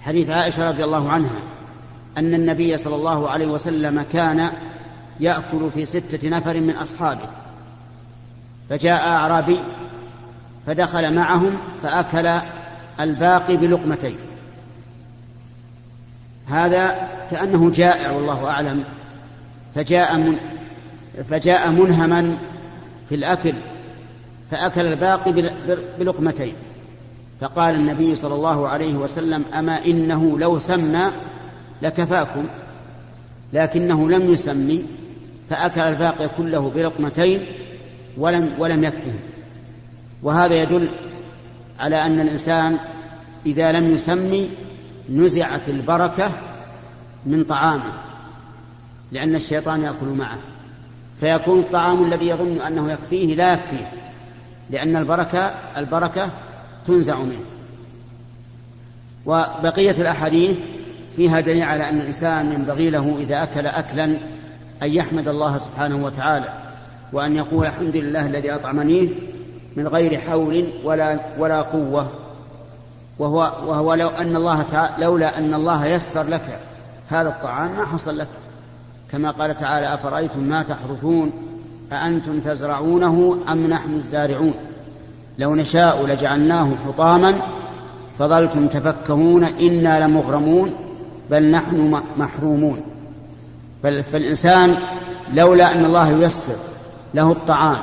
حديث 0.00 0.30
عائشة 0.30 0.68
رضي 0.68 0.84
الله 0.84 1.10
عنها 1.10 1.40
أن 2.18 2.34
النبي 2.34 2.76
صلى 2.76 2.94
الله 2.94 3.30
عليه 3.30 3.46
وسلم 3.46 4.02
كان 4.02 4.50
يأكل 5.20 5.70
في 5.74 5.84
ستة 5.84 6.28
نفر 6.28 6.60
من 6.60 6.70
أصحابه 6.70 7.28
فجاء 8.70 9.08
أعرابي 9.08 9.60
فدخل 10.66 11.14
معهم 11.14 11.52
فأكل 11.82 12.40
الباقي 13.00 13.56
بلقمتين. 13.56 14.16
هذا 16.48 17.08
كأنه 17.30 17.70
جائع 17.70 18.10
والله 18.10 18.50
أعلم 18.50 18.84
فجاء 19.74 20.16
من 20.16 20.38
فجاء 21.24 21.70
منهما 21.70 22.38
في 23.08 23.14
الأكل 23.14 23.54
فأكل 24.50 24.80
الباقي 24.80 25.32
بلقمتين. 25.98 26.54
فقال 27.40 27.74
النبي 27.74 28.14
صلى 28.14 28.34
الله 28.34 28.68
عليه 28.68 28.94
وسلم 28.94 29.44
أما 29.54 29.84
إنه 29.84 30.38
لو 30.38 30.58
سمى 30.58 31.12
لكفاكم 31.82 32.46
لكنه 33.52 34.08
لم 34.10 34.32
يسمي 34.32 34.84
فأكل 35.52 35.80
الباقي 35.80 36.28
كله 36.28 36.70
بلقمتين 36.70 37.46
ولم 38.16 38.54
ولم 38.58 38.84
يكفه. 38.84 39.12
وهذا 40.22 40.62
يدل 40.62 40.90
على 41.80 42.06
أن 42.06 42.20
الإنسان 42.20 42.78
إذا 43.46 43.72
لم 43.72 43.94
يسمي 43.94 44.50
نزعت 45.10 45.68
البركة 45.68 46.32
من 47.26 47.44
طعامه 47.44 47.92
لأن 49.12 49.34
الشيطان 49.34 49.82
يأكل 49.82 50.06
معه. 50.06 50.38
فيكون 51.20 51.60
الطعام 51.60 52.04
الذي 52.04 52.28
يظن 52.28 52.60
أنه 52.60 52.92
يكفيه 52.92 53.34
لا 53.34 53.52
يكفيه 53.52 53.92
لأن 54.70 54.96
البركة 54.96 55.54
البركة 55.76 56.30
تنزع 56.86 57.18
منه. 57.18 57.44
وبقية 59.26 59.90
الأحاديث 59.90 60.58
فيها 61.16 61.40
دليل 61.40 61.62
على 61.62 61.88
أن 61.88 62.00
الإنسان 62.00 62.52
ينبغي 62.52 62.90
له 62.90 63.16
إذا 63.18 63.42
أكل 63.42 63.66
أكلا 63.66 64.18
أن 64.82 64.90
يحمد 64.90 65.28
الله 65.28 65.58
سبحانه 65.58 66.04
وتعالى 66.04 66.48
وأن 67.12 67.36
يقول 67.36 67.66
الحمد 67.66 67.96
لله 67.96 68.26
الذي 68.26 68.54
أطعمنيه 68.54 69.08
من 69.76 69.88
غير 69.88 70.20
حول 70.20 70.64
ولا 70.84 71.20
ولا 71.38 71.62
قوة. 71.62 72.10
وهو 73.18 73.38
وهو 73.66 73.94
لو 73.94 74.08
أن 74.08 74.36
الله 74.36 74.62
تعالى 74.62 75.04
لولا 75.04 75.38
أن 75.38 75.54
الله 75.54 75.86
يسر 75.86 76.22
لك 76.22 76.60
هذا 77.08 77.28
الطعام 77.28 77.76
ما 77.76 77.86
حصل 77.86 78.18
لك. 78.18 78.28
كما 79.12 79.30
قال 79.30 79.56
تعالى 79.56 79.94
أفرأيتم 79.94 80.40
ما 80.40 80.62
تحرثون 80.62 81.32
أأنتم 81.92 82.40
تزرعونه 82.40 83.38
أم 83.48 83.66
نحن 83.66 83.94
الزارعون. 83.94 84.54
لو 85.38 85.54
نشاء 85.54 86.06
لجعلناه 86.06 86.70
حطاما 86.86 87.42
فظلتم 88.18 88.68
تفكهون 88.68 89.44
إنا 89.44 90.06
لمغرمون 90.06 90.74
بل 91.30 91.50
نحن 91.50 92.02
محرومون. 92.16 92.91
فالإنسان 93.82 94.76
لولا 95.32 95.72
أن 95.72 95.84
الله 95.84 96.22
ييسر 96.22 96.56
له 97.14 97.32
الطعام 97.32 97.78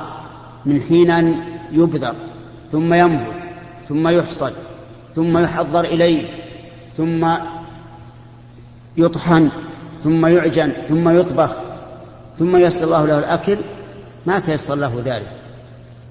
من 0.66 0.80
حين 0.80 1.10
أن 1.10 1.42
يبذر 1.72 2.14
ثم 2.72 2.94
ينبت 2.94 3.48
ثم 3.88 4.08
يحصد 4.08 4.52
ثم 5.16 5.38
يحضر 5.38 5.80
إليه 5.80 6.28
ثم 6.96 7.34
يطحن 8.96 9.50
ثم 10.02 10.26
يعجن 10.26 10.72
ثم 10.88 11.18
يطبخ 11.18 11.50
ثم 12.38 12.56
يسر 12.56 12.84
الله 12.84 13.06
له 13.06 13.18
الأكل 13.18 13.58
ما 14.26 14.40
تيسر 14.40 14.74
له 14.74 15.02
ذلك. 15.04 15.28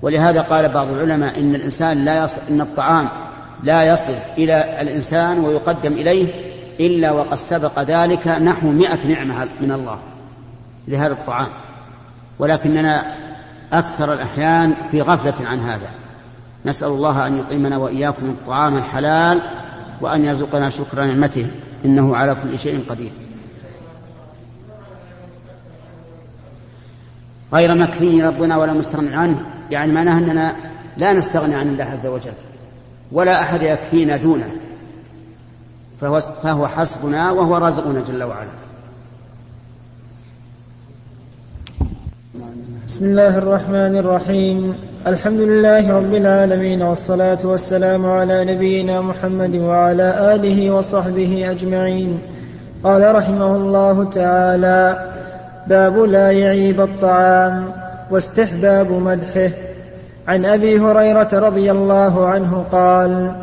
ولهذا 0.01 0.41
قال 0.41 0.69
بعض 0.69 0.87
العلماء 0.87 1.39
إن 1.39 1.55
الإنسان 1.55 2.05
لا 2.05 2.23
يصل 2.23 2.41
إن 2.49 2.61
الطعام 2.61 3.09
لا 3.63 3.83
يصل 3.83 4.13
إلى 4.37 4.81
الإنسان 4.81 5.39
ويقدم 5.39 5.93
إليه 5.93 6.48
إلا 6.79 7.11
وقد 7.11 7.35
سبق 7.35 7.79
ذلك 7.79 8.27
نحو 8.27 8.71
مئة 8.71 9.07
نعمة 9.07 9.49
من 9.61 9.71
الله 9.71 9.99
لهذا 10.87 11.13
الطعام. 11.13 11.49
ولكننا 12.39 13.15
أكثر 13.73 14.13
الأحيان 14.13 14.75
في 14.91 15.01
غفلة 15.01 15.47
عن 15.47 15.59
هذا. 15.59 15.89
نسأل 16.65 16.87
الله 16.87 17.27
أن 17.27 17.37
يطعمنا 17.37 17.77
وإياكم 17.77 18.25
الطعام 18.25 18.77
الحلال 18.77 19.41
وأن 20.01 20.25
يرزقنا 20.25 20.69
شكر 20.69 21.05
نعمته 21.05 21.47
إنه 21.85 22.15
على 22.15 22.35
كل 22.43 22.59
شيء 22.59 22.85
قدير. 22.89 23.11
غير 27.53 27.75
مكفي 27.75 28.23
ربنا 28.23 28.57
ولا 28.57 28.73
مستغني 28.73 29.15
عنه. 29.15 29.45
يعني 29.71 29.91
معناه 29.91 30.17
أننا 30.17 30.55
لا 30.97 31.13
نستغني 31.13 31.55
عن 31.55 31.67
الله 31.67 31.83
عز 31.83 32.07
وجل. 32.07 32.33
ولا 33.11 33.41
أحد 33.41 33.61
يكفينا 33.61 34.17
دونه. 34.17 34.51
فهو, 36.01 36.19
فهو 36.19 36.67
حسبنا 36.67 37.31
وهو 37.31 37.57
رازقنا 37.57 38.01
جل 38.07 38.23
وعلا. 38.23 38.49
بسم 42.87 43.05
الله 43.05 43.37
الرحمن 43.37 43.97
الرحيم. 43.97 44.75
الحمد 45.07 45.39
لله 45.39 45.93
رب 45.93 46.13
العالمين 46.13 46.81
والصلاة 46.81 47.37
والسلام 47.43 48.05
على 48.05 48.45
نبينا 48.45 49.01
محمد 49.01 49.55
وعلى 49.55 50.35
آله 50.35 50.71
وصحبه 50.71 51.51
أجمعين. 51.51 52.19
قال 52.83 53.15
رحمه 53.15 53.55
الله 53.55 54.03
تعالى 54.03 55.09
باب 55.67 55.97
لا 55.97 56.31
يعيب 56.31 56.81
الطعام 56.81 57.71
واستحباب 58.11 58.91
مدحه. 58.91 59.49
عن 60.27 60.45
أبي 60.45 60.79
هريرة 60.79 61.29
رضي 61.33 61.71
الله 61.71 62.27
عنه 62.27 62.65
قال 62.71 63.35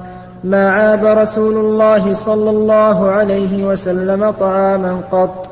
ما 0.45 0.71
عاب 0.71 1.05
رسول 1.05 1.57
الله 1.57 2.13
صلى 2.13 2.51
الله 2.51 3.11
عليه 3.11 3.65
وسلم 3.65 4.31
طعاما 4.31 5.01
قط. 5.13 5.49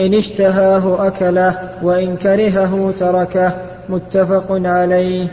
إن 0.00 0.14
اشتهاه 0.14 1.06
أكله 1.06 1.58
وإن 1.82 2.16
كرهه 2.16 2.92
تركه. 2.96 3.52
متفق 3.88 4.46
عليه. 4.50 5.28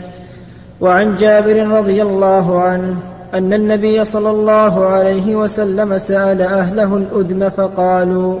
وعن 0.80 1.16
جابر 1.16 1.68
رضي 1.68 2.02
الله 2.02 2.60
عنه 2.60 2.96
أن 3.34 3.52
النبي 3.52 4.04
صلى 4.04 4.30
الله 4.30 4.86
عليه 4.86 5.36
وسلم 5.36 5.98
سأل 5.98 6.42
أهله 6.42 6.96
الادم 6.96 7.48
فقالوا 7.48 8.38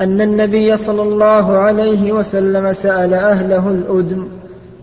أن 0.00 0.20
النبي 0.20 0.76
صلى 0.76 1.02
الله 1.02 1.56
عليه 1.56 2.12
وسلم 2.12 2.72
سأل 2.72 3.14
أهله 3.14 3.68
الأدم 3.68 4.28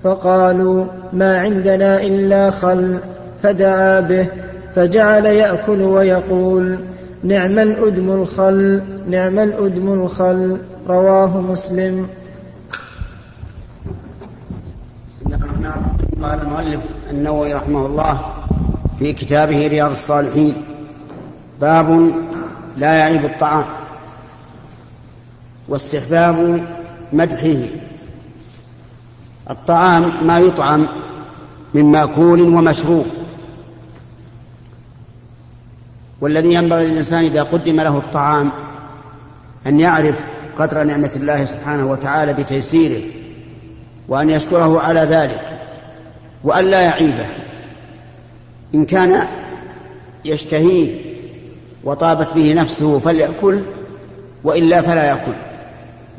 فقالوا 0.03 0.85
ما 1.13 1.39
عندنا 1.39 2.01
إلا 2.01 2.49
خل. 2.49 2.99
فدعا 3.43 3.99
به 3.99 4.27
فجعل 4.75 5.25
يأكل 5.25 5.81
ويقول 5.81 6.79
نعم 7.23 7.59
الأدم 7.59 8.11
الخل 8.11 8.83
نعم 9.09 9.39
الأدم 9.39 9.93
الخل 9.93 10.61
رواه 10.87 11.41
مسلم. 11.41 12.07
قال 16.21 16.41
المؤلف 16.41 16.79
النووي 17.11 17.53
رحمه 17.53 17.85
الله 17.85 18.21
في 18.99 19.13
كتابه 19.13 19.67
رياض 19.67 19.91
الصالحين 19.91 20.53
باب 21.61 22.11
لا 22.77 22.93
يعيب 22.93 23.25
الطعام 23.25 23.65
واستحباب 25.67 26.65
مدحه. 27.13 27.57
الطعام 29.49 30.27
ما 30.27 30.39
يطعم 30.39 30.87
من 31.73 31.85
مأكول 31.85 32.41
ومشروب. 32.41 33.05
والذي 36.21 36.53
ينبغي 36.53 36.85
للإنسان 36.85 37.23
إذا 37.23 37.43
قدم 37.43 37.81
له 37.81 37.97
الطعام 37.97 38.51
أن 39.67 39.79
يعرف 39.79 40.15
قدر 40.55 40.83
نعمة 40.83 41.11
الله 41.15 41.45
سبحانه 41.45 41.91
وتعالى 41.91 42.33
بتيسيره 42.33 43.03
وأن 44.07 44.29
يشكره 44.29 44.79
على 44.79 44.99
ذلك 44.99 45.59
وأن 46.43 46.65
لا 46.65 46.81
يعيبه. 46.81 47.25
إن 48.75 48.85
كان 48.85 49.27
يشتهيه 50.25 51.01
وطابت 51.83 52.27
به 52.35 52.53
نفسه 52.53 52.99
فليأكل 52.99 53.61
وإلا 54.43 54.81
فلا 54.81 55.03
يأكل 55.03 55.33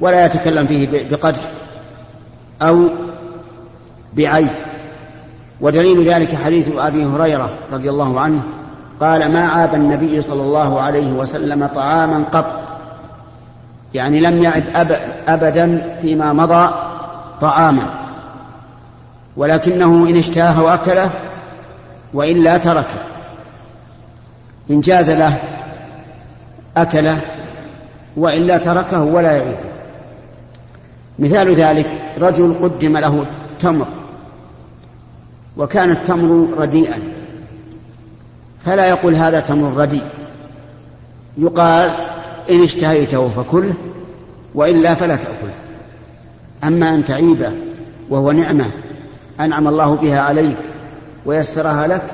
ولا 0.00 0.26
يتكلم 0.26 0.66
فيه 0.66 1.08
بقدح 1.10 1.50
أو 2.62 2.88
بعيب. 4.16 4.48
ودليل 5.60 6.04
ذلك 6.04 6.34
حديث 6.34 6.72
أبي 6.76 7.04
هريرة 7.04 7.50
رضي 7.72 7.90
الله 7.90 8.20
عنه 8.20 8.42
قال 9.02 9.32
ما 9.32 9.44
عاب 9.44 9.74
النبي 9.74 10.22
صلى 10.22 10.42
الله 10.42 10.80
عليه 10.80 11.12
وسلم 11.12 11.66
طعاما 11.66 12.24
قط. 12.32 12.72
يعني 13.94 14.20
لم 14.20 14.42
يعب 14.42 14.92
أبدا 15.28 15.96
فيما 16.02 16.32
مضى 16.32 16.74
طعاما. 17.40 17.94
ولكنه 19.36 20.08
إن 20.08 20.16
اشتهاه 20.16 20.62
وأكله 20.62 21.10
وإلا 22.14 22.58
تركه. 22.58 22.98
إن 24.70 24.80
جاز 24.80 25.10
له 25.10 25.36
أكله 26.76 27.20
وإلا 28.16 28.58
تركه 28.58 29.04
ولا 29.04 29.32
يعيب 29.32 29.58
مثال 31.18 31.54
ذلك 31.54 32.02
رجل 32.18 32.54
قدم 32.62 32.96
له 32.96 33.24
تمر. 33.60 33.86
وكان 35.56 35.90
التمر 35.90 36.58
رديئا. 36.58 37.11
فلا 38.64 38.88
يقول 38.88 39.14
هذا 39.14 39.40
تمر 39.40 39.80
رديء 39.80 40.04
يقال 41.38 41.90
إن 42.50 42.62
اشتهيته 42.62 43.28
فكله 43.28 43.74
وإلا 44.54 44.94
فلا 44.94 45.16
تأكله. 45.16 45.54
أما 46.64 46.94
أن 46.94 47.04
تعيبه 47.04 47.52
وهو 48.10 48.32
نعمة 48.32 48.70
أنعم 49.40 49.68
الله 49.68 49.96
بها 49.96 50.20
عليك 50.20 50.58
ويسرها 51.26 51.86
لك 51.86 52.04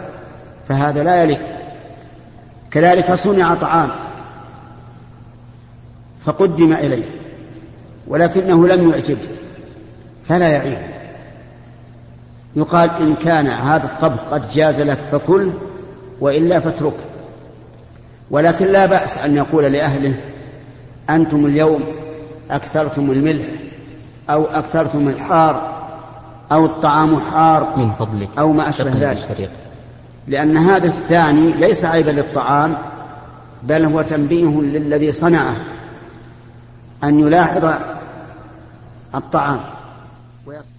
فهذا 0.69 1.03
لا 1.03 1.23
يليق. 1.23 1.41
كذلك 2.71 3.15
صنع 3.15 3.55
طعام 3.55 3.91
فقدم 6.25 6.73
إليه 6.73 7.05
ولكنه 8.07 8.69
لم 8.69 8.91
يعجبه 8.91 9.29
فلا 10.25 10.49
يعيب 10.49 10.79
يقال 12.57 12.91
إن 13.01 13.15
كان 13.15 13.47
هذا 13.47 13.85
الطبخ 13.87 14.21
قد 14.31 14.51
جاز 14.51 14.81
لك 14.81 14.99
فكل 15.13 15.51
وإلا 16.21 16.61
فاتركه 16.61 17.05
ولكن 18.31 18.67
لا 18.67 18.87
بأس 18.87 19.19
أن 19.19 19.37
يقول 19.37 19.65
لأهله 19.65 20.15
أنتم 21.11 21.47
اليوم 21.47 21.85
أكثرتم 22.51 23.11
الملح 23.11 23.47
أو 24.31 24.45
أكثرتم 24.45 25.09
الحار 25.09 25.79
أو 26.53 26.67
الطعام 26.67 27.21
حار 27.21 27.77
من 27.77 27.91
فضلك. 27.91 28.29
أو 28.39 28.53
ما 28.53 28.69
أشبه 28.69 28.93
ذلك. 29.01 29.51
لأن 30.29 30.57
هذا 30.57 30.87
الثاني 30.87 31.53
ليس 31.53 31.85
عيبا 31.85 32.11
للطعام 32.11 32.77
بل 33.63 33.85
هو 33.85 34.03
تنبيه 34.03 34.61
للذي 34.61 35.13
صنعه 35.13 35.57
أن 37.05 37.21
يلاحظ 37.21 37.75
الطعام. 39.15 39.61
ويصنع 40.47 40.78